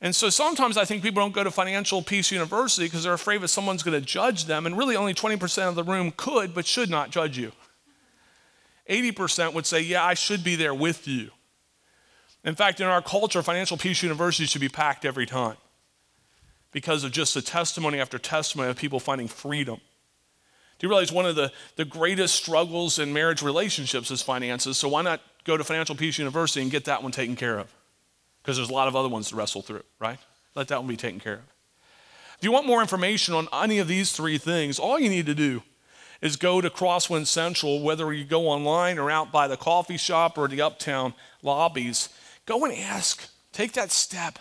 And 0.00 0.14
so 0.14 0.28
sometimes 0.28 0.76
I 0.76 0.84
think 0.84 1.02
people 1.02 1.22
don't 1.22 1.34
go 1.34 1.44
to 1.44 1.50
Financial 1.50 2.02
Peace 2.02 2.30
University 2.30 2.86
because 2.86 3.04
they're 3.04 3.14
afraid 3.14 3.40
that 3.40 3.48
someone's 3.48 3.82
going 3.82 3.98
to 3.98 4.06
judge 4.06 4.44
them. 4.44 4.66
And 4.66 4.76
really, 4.76 4.96
only 4.96 5.14
20% 5.14 5.68
of 5.68 5.74
the 5.74 5.84
room 5.84 6.12
could 6.16 6.54
but 6.54 6.66
should 6.66 6.90
not 6.90 7.10
judge 7.10 7.38
you. 7.38 7.52
80% 8.88 9.54
would 9.54 9.66
say, 9.66 9.80
Yeah, 9.80 10.04
I 10.04 10.14
should 10.14 10.44
be 10.44 10.56
there 10.56 10.74
with 10.74 11.08
you. 11.08 11.30
In 12.44 12.54
fact, 12.54 12.80
in 12.80 12.86
our 12.86 13.00
culture, 13.00 13.42
Financial 13.42 13.78
Peace 13.78 14.02
University 14.02 14.46
should 14.46 14.60
be 14.60 14.68
packed 14.68 15.04
every 15.04 15.24
time 15.24 15.56
because 16.72 17.04
of 17.04 17.12
just 17.12 17.32
the 17.32 17.40
testimony 17.40 17.98
after 17.98 18.18
testimony 18.18 18.68
of 18.68 18.76
people 18.76 19.00
finding 19.00 19.28
freedom. 19.28 19.80
Do 20.78 20.86
you 20.86 20.90
realize 20.90 21.12
one 21.12 21.24
of 21.24 21.36
the, 21.36 21.52
the 21.76 21.84
greatest 21.84 22.34
struggles 22.34 22.98
in 22.98 23.12
marriage 23.12 23.42
relationships 23.42 24.10
is 24.10 24.20
finances? 24.20 24.76
So 24.76 24.88
why 24.88 25.02
not 25.02 25.22
go 25.44 25.56
to 25.56 25.64
Financial 25.64 25.94
Peace 25.94 26.18
University 26.18 26.60
and 26.60 26.70
get 26.70 26.84
that 26.84 27.02
one 27.02 27.12
taken 27.12 27.36
care 27.36 27.58
of? 27.58 27.72
Because 28.44 28.58
there's 28.58 28.68
a 28.68 28.74
lot 28.74 28.88
of 28.88 28.94
other 28.94 29.08
ones 29.08 29.30
to 29.30 29.36
wrestle 29.36 29.62
through, 29.62 29.82
right? 29.98 30.18
Let 30.54 30.68
that 30.68 30.80
one 30.80 30.86
be 30.86 30.98
taken 30.98 31.18
care 31.18 31.34
of. 31.34 31.40
If 32.36 32.44
you 32.44 32.52
want 32.52 32.66
more 32.66 32.82
information 32.82 33.34
on 33.34 33.48
any 33.54 33.78
of 33.78 33.88
these 33.88 34.12
three 34.12 34.36
things, 34.36 34.78
all 34.78 35.00
you 35.00 35.08
need 35.08 35.24
to 35.24 35.34
do 35.34 35.62
is 36.20 36.36
go 36.36 36.60
to 36.60 36.68
Crosswind 36.68 37.26
Central, 37.26 37.80
whether 37.80 38.12
you 38.12 38.24
go 38.24 38.48
online 38.48 38.98
or 38.98 39.10
out 39.10 39.32
by 39.32 39.48
the 39.48 39.56
coffee 39.56 39.96
shop 39.96 40.36
or 40.36 40.46
the 40.46 40.60
uptown 40.60 41.14
lobbies. 41.42 42.10
Go 42.44 42.66
and 42.66 42.74
ask. 42.74 43.26
Take 43.52 43.72
that 43.72 43.90
step. 43.90 44.38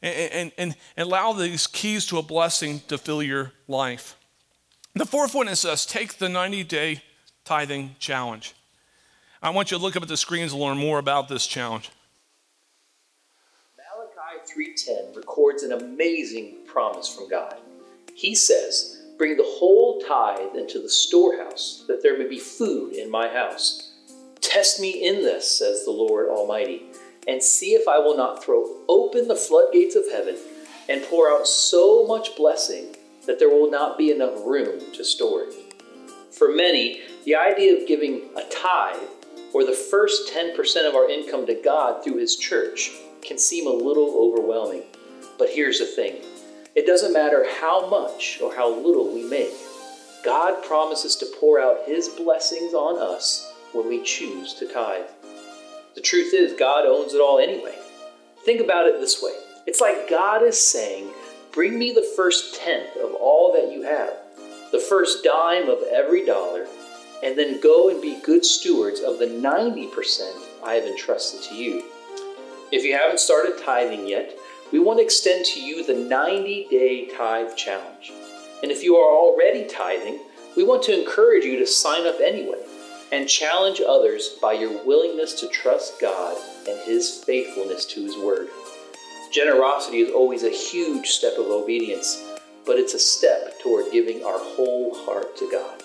And, 0.00 0.52
and, 0.56 0.74
and, 0.96 1.08
allow 1.08 1.32
these 1.32 1.66
keys 1.66 2.06
to 2.06 2.18
a 2.18 2.22
blessing 2.22 2.82
to 2.86 2.98
fill 2.98 3.22
your 3.22 3.52
life. 3.66 4.14
The 4.94 5.06
fourth 5.06 5.34
one 5.34 5.48
is 5.48 5.62
this 5.62 5.84
take 5.84 6.18
the 6.18 6.28
90 6.28 6.62
day 6.64 7.02
tithing 7.44 7.96
challenge. 7.98 8.54
I 9.42 9.50
want 9.50 9.70
you 9.70 9.78
to 9.78 9.82
look 9.82 9.96
up 9.96 10.02
at 10.02 10.08
the 10.08 10.16
screens 10.16 10.52
and 10.52 10.60
learn 10.60 10.78
more 10.78 10.98
about 10.98 11.28
this 11.28 11.46
challenge. 11.46 11.90
3:10 14.56 15.14
records 15.14 15.62
an 15.62 15.72
amazing 15.72 16.56
promise 16.64 17.08
from 17.08 17.28
God. 17.28 17.56
He 18.14 18.34
says, 18.34 18.96
"Bring 19.18 19.36
the 19.36 19.42
whole 19.42 20.00
tithe 20.00 20.56
into 20.56 20.78
the 20.78 20.88
storehouse, 20.88 21.84
that 21.88 22.02
there 22.02 22.16
may 22.16 22.24
be 22.24 22.38
food 22.38 22.94
in 22.94 23.10
my 23.10 23.28
house. 23.28 23.90
Test 24.40 24.80
me 24.80 24.90
in 24.90 25.22
this," 25.22 25.50
says 25.50 25.84
the 25.84 25.90
Lord 25.90 26.28
Almighty, 26.30 26.86
"and 27.26 27.42
see 27.42 27.74
if 27.74 27.86
I 27.86 27.98
will 27.98 28.16
not 28.16 28.42
throw 28.42 28.78
open 28.88 29.28
the 29.28 29.36
floodgates 29.36 29.94
of 29.94 30.10
heaven 30.10 30.38
and 30.88 31.04
pour 31.04 31.30
out 31.30 31.46
so 31.46 32.06
much 32.06 32.34
blessing 32.34 32.96
that 33.26 33.38
there 33.38 33.50
will 33.50 33.70
not 33.70 33.98
be 33.98 34.10
enough 34.10 34.40
room 34.44 34.80
to 34.92 35.04
store 35.04 35.42
it." 35.44 35.54
For 36.30 36.48
many, 36.48 37.02
the 37.24 37.34
idea 37.34 37.76
of 37.76 37.86
giving 37.86 38.30
a 38.36 38.42
tithe 38.44 39.08
or 39.52 39.64
the 39.64 39.72
first 39.72 40.28
10% 40.28 40.86
of 40.86 40.94
our 40.94 41.10
income 41.10 41.46
to 41.46 41.54
God 41.54 42.02
through 42.02 42.18
His 42.18 42.36
church 42.36 42.92
can 43.26 43.38
seem 43.38 43.66
a 43.66 43.70
little 43.70 44.14
overwhelming. 44.16 44.82
But 45.38 45.50
here's 45.50 45.78
the 45.78 45.86
thing 45.86 46.22
it 46.74 46.86
doesn't 46.86 47.12
matter 47.12 47.46
how 47.60 47.88
much 47.88 48.40
or 48.42 48.54
how 48.54 48.68
little 48.68 49.12
we 49.12 49.24
make, 49.24 49.52
God 50.24 50.62
promises 50.62 51.16
to 51.16 51.26
pour 51.40 51.60
out 51.60 51.86
His 51.86 52.08
blessings 52.08 52.74
on 52.74 52.98
us 52.98 53.52
when 53.72 53.88
we 53.88 54.02
choose 54.02 54.54
to 54.54 54.66
tithe. 54.66 55.06
The 55.94 56.02
truth 56.02 56.34
is, 56.34 56.52
God 56.58 56.84
owns 56.84 57.14
it 57.14 57.20
all 57.20 57.38
anyway. 57.38 57.74
Think 58.44 58.60
about 58.60 58.86
it 58.86 59.00
this 59.00 59.22
way 59.22 59.32
it's 59.66 59.80
like 59.80 60.08
God 60.08 60.42
is 60.42 60.60
saying, 60.60 61.10
Bring 61.52 61.78
me 61.78 61.92
the 61.92 62.12
first 62.14 62.54
tenth 62.54 62.96
of 62.96 63.14
all 63.14 63.52
that 63.54 63.72
you 63.72 63.82
have, 63.82 64.12
the 64.72 64.78
first 64.78 65.24
dime 65.24 65.70
of 65.70 65.78
every 65.90 66.24
dollar, 66.26 66.66
and 67.24 67.38
then 67.38 67.60
go 67.60 67.88
and 67.88 68.02
be 68.02 68.20
good 68.22 68.44
stewards 68.44 69.00
of 69.00 69.18
the 69.18 69.26
90% 69.26 70.20
I 70.62 70.74
have 70.74 70.84
entrusted 70.84 71.42
to 71.44 71.54
you. 71.54 71.82
If 72.72 72.82
you 72.82 72.94
haven't 72.94 73.20
started 73.20 73.62
tithing 73.64 74.08
yet, 74.08 74.36
we 74.72 74.80
want 74.80 74.98
to 74.98 75.04
extend 75.04 75.44
to 75.46 75.60
you 75.60 75.86
the 75.86 75.94
90 75.94 76.66
day 76.68 77.06
tithe 77.06 77.54
challenge. 77.54 78.12
And 78.62 78.72
if 78.72 78.82
you 78.82 78.96
are 78.96 79.14
already 79.14 79.68
tithing, 79.68 80.18
we 80.56 80.64
want 80.64 80.82
to 80.84 80.98
encourage 80.98 81.44
you 81.44 81.58
to 81.60 81.66
sign 81.66 82.08
up 82.08 82.16
anyway 82.20 82.58
and 83.12 83.28
challenge 83.28 83.80
others 83.80 84.30
by 84.42 84.52
your 84.52 84.84
willingness 84.84 85.34
to 85.40 85.48
trust 85.48 86.00
God 86.00 86.36
and 86.68 86.76
His 86.80 87.22
faithfulness 87.22 87.84
to 87.86 88.02
His 88.02 88.16
Word. 88.16 88.48
Generosity 89.30 89.98
is 89.98 90.12
always 90.12 90.42
a 90.42 90.50
huge 90.50 91.06
step 91.10 91.38
of 91.38 91.46
obedience, 91.46 92.20
but 92.64 92.78
it's 92.78 92.94
a 92.94 92.98
step 92.98 93.60
toward 93.60 93.92
giving 93.92 94.24
our 94.24 94.38
whole 94.38 94.92
heart 95.04 95.36
to 95.36 95.48
God. 95.52 95.84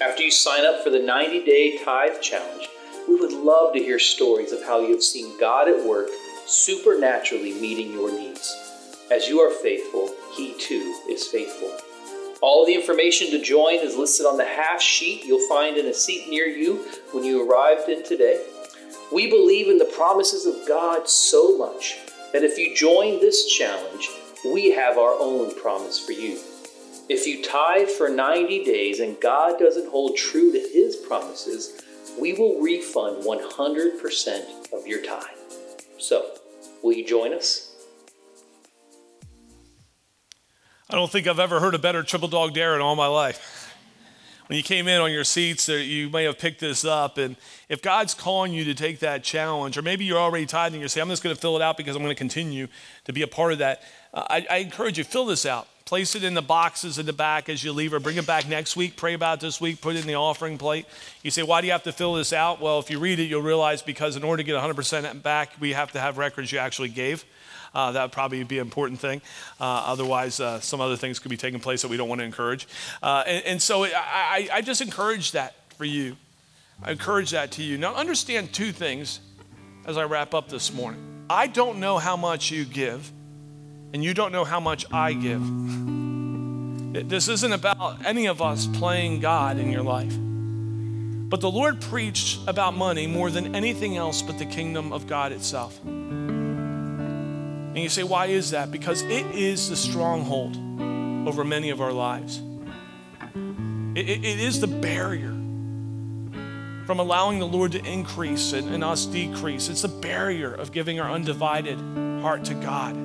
After 0.00 0.22
you 0.22 0.30
sign 0.30 0.64
up 0.64 0.82
for 0.82 0.88
the 0.88 1.00
90 1.00 1.44
day 1.44 1.76
tithe 1.84 2.22
challenge, 2.22 2.68
we 3.08 3.16
would 3.16 3.32
love 3.32 3.72
to 3.72 3.78
hear 3.78 3.98
stories 3.98 4.52
of 4.52 4.62
how 4.62 4.80
you 4.80 4.92
have 4.92 5.02
seen 5.02 5.38
God 5.40 5.66
at 5.66 5.86
work 5.86 6.08
supernaturally 6.44 7.54
meeting 7.54 7.90
your 7.90 8.12
needs. 8.12 8.54
As 9.10 9.26
you 9.26 9.40
are 9.40 9.50
faithful, 9.50 10.14
He 10.36 10.54
too 10.58 10.94
is 11.08 11.26
faithful. 11.26 11.74
All 12.42 12.66
the 12.66 12.74
information 12.74 13.30
to 13.30 13.42
join 13.42 13.76
is 13.76 13.96
listed 13.96 14.26
on 14.26 14.36
the 14.36 14.44
half 14.44 14.82
sheet 14.82 15.24
you'll 15.24 15.48
find 15.48 15.78
in 15.78 15.86
a 15.86 15.94
seat 15.94 16.28
near 16.28 16.46
you 16.46 16.84
when 17.12 17.24
you 17.24 17.50
arrived 17.50 17.88
in 17.88 18.04
today. 18.04 18.44
We 19.10 19.30
believe 19.30 19.68
in 19.68 19.78
the 19.78 19.86
promises 19.86 20.44
of 20.44 20.68
God 20.68 21.08
so 21.08 21.56
much 21.56 21.96
that 22.34 22.44
if 22.44 22.58
you 22.58 22.76
join 22.76 23.20
this 23.20 23.46
challenge, 23.46 24.08
we 24.44 24.70
have 24.72 24.98
our 24.98 25.16
own 25.18 25.58
promise 25.58 25.98
for 25.98 26.12
you. 26.12 26.38
If 27.08 27.26
you 27.26 27.42
tithe 27.42 27.88
for 27.88 28.10
90 28.10 28.64
days 28.64 29.00
and 29.00 29.18
God 29.18 29.58
doesn't 29.58 29.88
hold 29.88 30.14
true 30.16 30.52
to 30.52 30.58
His 30.58 30.94
promises, 30.94 31.82
we 32.20 32.32
will 32.32 32.60
refund 32.60 33.24
100% 33.24 34.72
of 34.72 34.86
your 34.86 35.02
time. 35.02 35.34
So, 35.98 36.34
will 36.82 36.92
you 36.92 37.06
join 37.06 37.32
us? 37.32 37.64
I 40.90 40.94
don't 40.94 41.10
think 41.10 41.26
I've 41.26 41.38
ever 41.38 41.60
heard 41.60 41.74
a 41.74 41.78
better 41.78 42.02
triple 42.02 42.28
dog 42.28 42.54
dare 42.54 42.74
in 42.74 42.80
all 42.80 42.96
my 42.96 43.06
life. 43.06 43.57
When 44.48 44.56
you 44.56 44.62
came 44.62 44.88
in 44.88 44.98
on 44.98 45.12
your 45.12 45.24
seats, 45.24 45.68
you 45.68 46.08
may 46.08 46.24
have 46.24 46.38
picked 46.38 46.60
this 46.60 46.82
up. 46.82 47.18
And 47.18 47.36
if 47.68 47.82
God's 47.82 48.14
calling 48.14 48.50
you 48.50 48.64
to 48.64 48.74
take 48.74 49.00
that 49.00 49.22
challenge, 49.22 49.76
or 49.76 49.82
maybe 49.82 50.06
you're 50.06 50.18
already 50.18 50.46
tithing, 50.46 50.80
you 50.80 50.88
say, 50.88 51.02
I'm 51.02 51.08
just 51.10 51.22
going 51.22 51.36
to 51.36 51.40
fill 51.40 51.54
it 51.56 51.60
out 51.60 51.76
because 51.76 51.94
I'm 51.94 52.02
going 52.02 52.14
to 52.14 52.18
continue 52.18 52.66
to 53.04 53.12
be 53.12 53.20
a 53.20 53.26
part 53.26 53.52
of 53.52 53.58
that, 53.58 53.82
uh, 54.14 54.24
I, 54.30 54.46
I 54.50 54.56
encourage 54.58 54.96
you, 54.96 55.04
fill 55.04 55.26
this 55.26 55.44
out. 55.44 55.68
Place 55.84 56.14
it 56.14 56.24
in 56.24 56.32
the 56.32 56.42
boxes 56.42 56.98
in 56.98 57.04
the 57.04 57.12
back 57.12 57.50
as 57.50 57.62
you 57.62 57.72
leave, 57.72 57.92
or 57.92 58.00
bring 58.00 58.16
it 58.16 58.26
back 58.26 58.46
next 58.46 58.74
week. 58.76 58.96
Pray 58.96 59.14
about 59.14 59.40
this 59.40 59.58
week. 59.58 59.80
Put 59.80 59.96
it 59.96 60.00
in 60.00 60.06
the 60.06 60.16
offering 60.16 60.58
plate. 60.58 60.86
You 61.22 61.30
say, 61.30 61.42
Why 61.42 61.62
do 61.62 61.66
you 61.66 61.72
have 61.72 61.84
to 61.84 61.92
fill 61.92 62.14
this 62.14 62.34
out? 62.34 62.60
Well, 62.60 62.78
if 62.78 62.90
you 62.90 62.98
read 62.98 63.18
it, 63.18 63.24
you'll 63.24 63.40
realize 63.40 63.80
because 63.80 64.14
in 64.14 64.22
order 64.22 64.42
to 64.42 64.46
get 64.46 64.54
100% 64.54 65.22
back, 65.22 65.52
we 65.60 65.72
have 65.72 65.92
to 65.92 66.00
have 66.00 66.18
records 66.18 66.52
you 66.52 66.58
actually 66.58 66.90
gave. 66.90 67.24
Uh, 67.74 67.92
that 67.92 68.02
would 68.02 68.12
probably 68.12 68.42
be 68.44 68.58
an 68.58 68.66
important 68.66 69.00
thing. 69.00 69.20
Uh, 69.60 69.64
otherwise, 69.86 70.40
uh, 70.40 70.60
some 70.60 70.80
other 70.80 70.96
things 70.96 71.18
could 71.18 71.30
be 71.30 71.36
taking 71.36 71.60
place 71.60 71.82
that 71.82 71.88
we 71.88 71.96
don't 71.96 72.08
want 72.08 72.20
to 72.20 72.24
encourage. 72.24 72.66
Uh, 73.02 73.24
and, 73.26 73.44
and, 73.44 73.62
so 73.62 73.84
I, 73.84 73.90
I, 73.94 74.48
I 74.54 74.60
just 74.62 74.80
encourage 74.80 75.32
that 75.32 75.54
for 75.76 75.84
you. 75.84 76.16
I 76.82 76.92
encourage 76.92 77.30
that 77.32 77.52
to 77.52 77.62
you. 77.62 77.78
Now, 77.78 77.94
understand 77.94 78.52
two 78.52 78.72
things 78.72 79.20
as 79.84 79.96
I 79.96 80.04
wrap 80.04 80.34
up 80.34 80.48
this 80.48 80.72
morning. 80.72 81.26
I 81.30 81.46
don't 81.46 81.80
know 81.80 81.98
how 81.98 82.16
much 82.16 82.50
you 82.50 82.64
give 82.64 83.12
and 83.92 84.04
you 84.04 84.14
don't 84.14 84.32
know 84.32 84.44
how 84.44 84.60
much 84.60 84.84
I 84.92 85.12
give. 85.12 85.42
This 87.08 87.28
isn't 87.28 87.52
about 87.52 88.04
any 88.04 88.26
of 88.26 88.40
us 88.40 88.66
playing 88.66 89.20
God 89.20 89.58
in 89.58 89.70
your 89.70 89.82
life. 89.82 90.14
But 91.28 91.40
the 91.40 91.50
Lord 91.50 91.80
preached 91.80 92.40
about 92.48 92.74
money 92.74 93.06
more 93.06 93.30
than 93.30 93.54
anything 93.54 93.96
else 93.96 94.22
but 94.22 94.38
the 94.38 94.46
kingdom 94.46 94.92
of 94.92 95.06
God 95.06 95.32
itself. 95.32 95.78
And 97.68 97.78
you 97.78 97.88
say, 97.88 98.02
why 98.02 98.26
is 98.26 98.50
that? 98.50 98.70
Because 98.70 99.02
it 99.02 99.26
is 99.34 99.68
the 99.68 99.76
stronghold 99.76 100.56
over 101.28 101.44
many 101.44 101.70
of 101.70 101.80
our 101.80 101.92
lives. 101.92 102.40
it, 103.94 104.08
it, 104.08 104.24
it 104.24 104.40
is 104.40 104.60
the 104.60 104.66
barrier 104.66 105.34
from 106.88 107.00
allowing 107.00 107.38
the 107.38 107.46
Lord 107.46 107.72
to 107.72 107.84
increase 107.84 108.54
and, 108.54 108.74
and 108.74 108.82
us 108.82 109.04
decrease. 109.04 109.68
It's 109.68 109.82
the 109.82 109.88
barrier 109.88 110.54
of 110.54 110.72
giving 110.72 110.98
our 110.98 111.10
undivided 111.10 111.78
heart 112.22 112.46
to 112.46 112.54
God. 112.54 112.96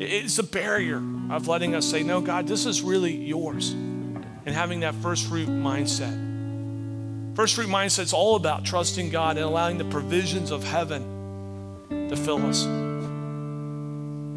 It's 0.00 0.36
the 0.36 0.42
barrier 0.42 1.00
of 1.30 1.46
letting 1.46 1.76
us 1.76 1.86
say, 1.86 2.02
No, 2.02 2.20
God, 2.20 2.48
this 2.48 2.66
is 2.66 2.82
really 2.82 3.14
yours. 3.14 3.70
And 3.70 4.48
having 4.48 4.80
that 4.80 4.96
first 4.96 5.28
fruit 5.28 5.48
mindset. 5.48 7.36
First 7.36 7.54
fruit 7.54 7.68
mindset 7.68 8.00
is 8.00 8.12
all 8.12 8.34
about 8.34 8.64
trusting 8.64 9.10
God 9.10 9.36
and 9.36 9.46
allowing 9.46 9.78
the 9.78 9.84
provisions 9.84 10.50
of 10.50 10.64
heaven 10.64 11.86
to 12.08 12.16
fill 12.16 12.44
us. 12.44 12.66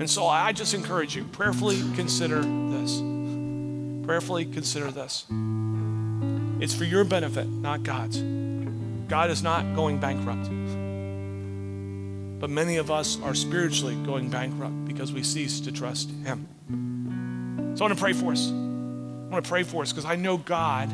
And 0.01 0.09
so 0.09 0.25
I 0.25 0.51
just 0.51 0.73
encourage 0.73 1.15
you, 1.15 1.25
prayerfully 1.25 1.79
consider 1.93 2.41
this. 2.41 2.99
Prayerfully 4.03 4.45
consider 4.45 4.89
this. 4.89 5.27
It's 6.59 6.73
for 6.73 6.85
your 6.85 7.03
benefit, 7.03 7.47
not 7.47 7.83
God's. 7.83 8.19
God 9.07 9.29
is 9.29 9.43
not 9.43 9.75
going 9.75 9.99
bankrupt. 9.99 10.49
But 12.39 12.49
many 12.49 12.77
of 12.77 12.89
us 12.89 13.21
are 13.21 13.35
spiritually 13.35 13.93
going 14.03 14.31
bankrupt 14.31 14.85
because 14.85 15.13
we 15.13 15.21
cease 15.21 15.59
to 15.59 15.71
trust 15.71 16.09
Him. 16.25 16.47
So 17.75 17.85
I 17.85 17.87
want 17.87 17.95
to 17.95 18.03
pray 18.03 18.13
for 18.13 18.31
us. 18.31 18.49
I 18.49 18.53
want 19.31 19.45
to 19.45 19.47
pray 19.47 19.61
for 19.61 19.83
us 19.83 19.91
because 19.91 20.05
I 20.05 20.15
know 20.15 20.37
God 20.37 20.89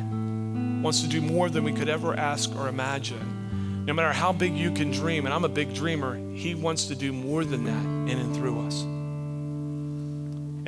wants 0.82 1.00
to 1.00 1.08
do 1.08 1.22
more 1.22 1.48
than 1.48 1.64
we 1.64 1.72
could 1.72 1.88
ever 1.88 2.14
ask 2.14 2.54
or 2.54 2.68
imagine. 2.68 3.86
No 3.86 3.94
matter 3.94 4.12
how 4.12 4.34
big 4.34 4.54
you 4.54 4.70
can 4.70 4.90
dream, 4.90 5.24
and 5.24 5.32
I'm 5.32 5.46
a 5.46 5.48
big 5.48 5.72
dreamer, 5.72 6.18
He 6.34 6.54
wants 6.54 6.88
to 6.88 6.94
do 6.94 7.10
more 7.10 7.42
than 7.42 7.64
that 7.64 8.12
in 8.12 8.18
and 8.18 8.36
through 8.36 8.66
us. 8.66 8.84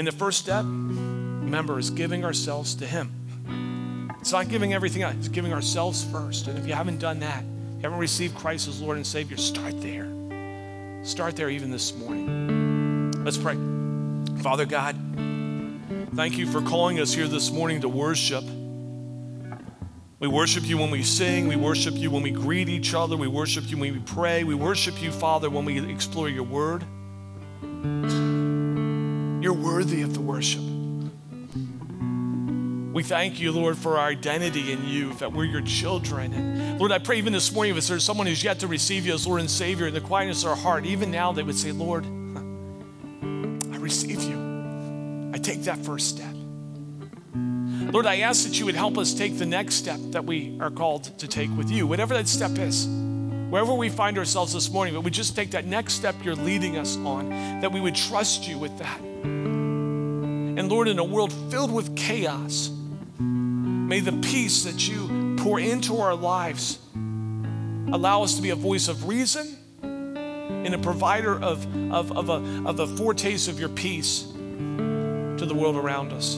And 0.00 0.06
the 0.06 0.12
first 0.12 0.38
step, 0.38 0.64
remember, 0.64 1.78
is 1.78 1.90
giving 1.90 2.24
ourselves 2.24 2.74
to 2.76 2.86
Him. 2.86 4.08
It's 4.18 4.32
not 4.32 4.48
giving 4.48 4.72
everything 4.72 5.02
up, 5.02 5.14
it's 5.16 5.28
giving 5.28 5.52
ourselves 5.52 6.04
first. 6.04 6.46
And 6.46 6.58
if 6.58 6.66
you 6.66 6.72
haven't 6.72 7.00
done 7.00 7.20
that, 7.20 7.44
you 7.44 7.82
haven't 7.82 7.98
received 7.98 8.34
Christ 8.34 8.66
as 8.66 8.80
Lord 8.80 8.96
and 8.96 9.06
Savior, 9.06 9.36
start 9.36 9.78
there. 9.82 10.10
Start 11.02 11.36
there 11.36 11.50
even 11.50 11.70
this 11.70 11.94
morning. 11.94 13.12
Let's 13.24 13.36
pray. 13.36 13.56
Father 14.42 14.64
God, 14.64 14.96
thank 16.14 16.38
you 16.38 16.46
for 16.46 16.62
calling 16.62 16.98
us 16.98 17.12
here 17.12 17.28
this 17.28 17.50
morning 17.50 17.82
to 17.82 17.88
worship. 17.90 18.44
We 20.18 20.28
worship 20.28 20.64
you 20.64 20.78
when 20.78 20.90
we 20.90 21.02
sing. 21.02 21.46
We 21.46 21.56
worship 21.56 21.94
you 21.96 22.10
when 22.10 22.22
we 22.22 22.30
greet 22.30 22.70
each 22.70 22.94
other. 22.94 23.18
We 23.18 23.28
worship 23.28 23.70
you 23.70 23.76
when 23.76 23.92
we 23.92 24.00
pray. 24.00 24.44
We 24.44 24.54
worship 24.54 25.02
you, 25.02 25.12
Father, 25.12 25.50
when 25.50 25.66
we 25.66 25.78
explore 25.92 26.30
your 26.30 26.44
word. 26.44 26.86
You're 29.40 29.54
worthy 29.54 30.02
of 30.02 30.14
the 30.14 30.20
worship. 30.20 30.62
We 32.92 33.02
thank 33.04 33.40
you, 33.40 33.52
Lord, 33.52 33.78
for 33.78 33.98
our 33.98 34.08
identity 34.08 34.72
in 34.72 34.84
you, 34.84 35.14
that 35.14 35.32
we're 35.32 35.44
your 35.44 35.62
children. 35.62 36.34
And 36.34 36.78
Lord, 36.78 36.92
I 36.92 36.98
pray 36.98 37.18
even 37.18 37.32
this 37.32 37.52
morning, 37.52 37.76
if 37.76 37.86
there's 37.86 38.04
someone 38.04 38.26
who's 38.26 38.44
yet 38.44 38.58
to 38.60 38.66
receive 38.66 39.06
you 39.06 39.14
as 39.14 39.26
Lord 39.26 39.40
and 39.40 39.50
Savior 39.50 39.86
in 39.86 39.94
the 39.94 40.00
quietness 40.00 40.42
of 40.42 40.50
our 40.50 40.56
heart, 40.56 40.84
even 40.84 41.10
now 41.10 41.32
they 41.32 41.42
would 41.42 41.56
say, 41.56 41.72
Lord, 41.72 42.04
I 42.04 43.76
receive 43.78 44.22
you. 44.22 45.30
I 45.32 45.38
take 45.38 45.62
that 45.62 45.78
first 45.78 46.08
step. 46.08 46.34
Lord, 47.92 48.06
I 48.06 48.18
ask 48.18 48.46
that 48.46 48.58
you 48.58 48.66
would 48.66 48.74
help 48.74 48.98
us 48.98 49.14
take 49.14 49.38
the 49.38 49.46
next 49.46 49.76
step 49.76 49.98
that 50.10 50.24
we 50.24 50.58
are 50.60 50.70
called 50.70 51.04
to 51.18 51.26
take 51.26 51.50
with 51.56 51.70
you, 51.70 51.86
whatever 51.86 52.14
that 52.14 52.28
step 52.28 52.58
is. 52.58 52.86
Wherever 52.86 53.72
we 53.72 53.88
find 53.88 54.18
ourselves 54.18 54.52
this 54.52 54.70
morning, 54.70 54.94
but 54.94 55.00
we 55.00 55.10
just 55.10 55.34
take 55.34 55.52
that 55.52 55.64
next 55.64 55.94
step 55.94 56.14
you're 56.22 56.36
leading 56.36 56.76
us 56.76 56.96
on, 56.98 57.30
that 57.60 57.72
we 57.72 57.80
would 57.80 57.96
trust 57.96 58.46
you 58.46 58.58
with 58.58 58.76
that. 58.78 59.00
And 60.60 60.70
Lord, 60.70 60.88
in 60.88 61.00
a 61.00 61.04
world 61.04 61.32
filled 61.50 61.72
with 61.72 61.96
chaos, 61.96 62.70
May 63.90 63.98
the 63.98 64.12
peace 64.12 64.62
that 64.62 64.86
you 64.86 65.34
pour 65.36 65.58
into 65.58 65.96
our 65.96 66.14
lives 66.14 66.78
allow 67.92 68.22
us 68.22 68.36
to 68.36 68.40
be 68.40 68.50
a 68.50 68.54
voice 68.54 68.86
of 68.86 69.08
reason 69.08 69.58
and 69.82 70.72
a 70.72 70.78
provider 70.78 71.34
of, 71.34 71.66
of, 71.92 72.16
of, 72.16 72.28
a, 72.28 72.68
of 72.68 72.78
a 72.78 72.86
foretaste 72.86 73.48
of 73.48 73.58
your 73.58 73.68
peace 73.68 74.22
to 74.22 75.44
the 75.44 75.54
world 75.56 75.74
around 75.74 76.12
us. 76.12 76.36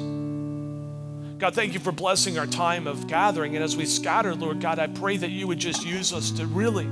God, 1.39 1.55
thank 1.55 1.75
you 1.75 1.81
for 1.81 1.93
blessing 1.93 2.39
our 2.39 2.47
time 2.47 2.87
of 2.87 3.07
gathering. 3.07 3.55
And 3.55 3.63
as 3.63 3.77
we 3.77 3.85
scatter, 3.85 4.35
Lord 4.35 4.63
God, 4.63 4.79
I 4.79 4.87
pray 4.87 5.19
that 5.19 5.29
you 5.29 5.47
would 5.47 5.59
just 5.59 5.85
use 5.85 6.15
us 6.15 6.31
to 6.31 6.47
really 6.47 6.87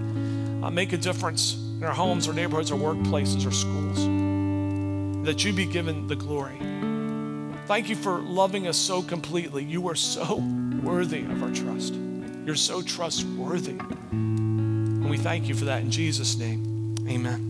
uh, 0.63 0.71
make 0.71 0.93
a 0.93 0.99
difference 0.99 1.55
in 1.55 1.85
our 1.85 1.95
homes, 1.95 2.29
our 2.29 2.35
neighborhoods, 2.35 2.71
our 2.71 2.79
workplaces, 2.79 3.47
our 3.47 3.51
schools. 3.51 5.25
That 5.25 5.43
you 5.43 5.55
be 5.55 5.65
given 5.65 6.07
the 6.07 6.17
glory. 6.17 6.59
Thank 7.71 7.89
you 7.89 7.95
for 7.95 8.19
loving 8.19 8.67
us 8.67 8.77
so 8.77 9.01
completely. 9.01 9.63
You 9.63 9.89
are 9.91 9.95
so 9.95 10.43
worthy 10.83 11.21
of 11.21 11.41
our 11.41 11.53
trust. 11.53 11.95
You're 12.45 12.57
so 12.57 12.83
trustworthy. 12.83 13.79
And 14.11 15.09
we 15.09 15.17
thank 15.17 15.49
you 15.49 15.55
for 15.55 15.67
that 15.67 15.81
in 15.83 15.89
Jesus' 15.93 16.37
name. 16.37 16.97
Amen. 17.07 17.50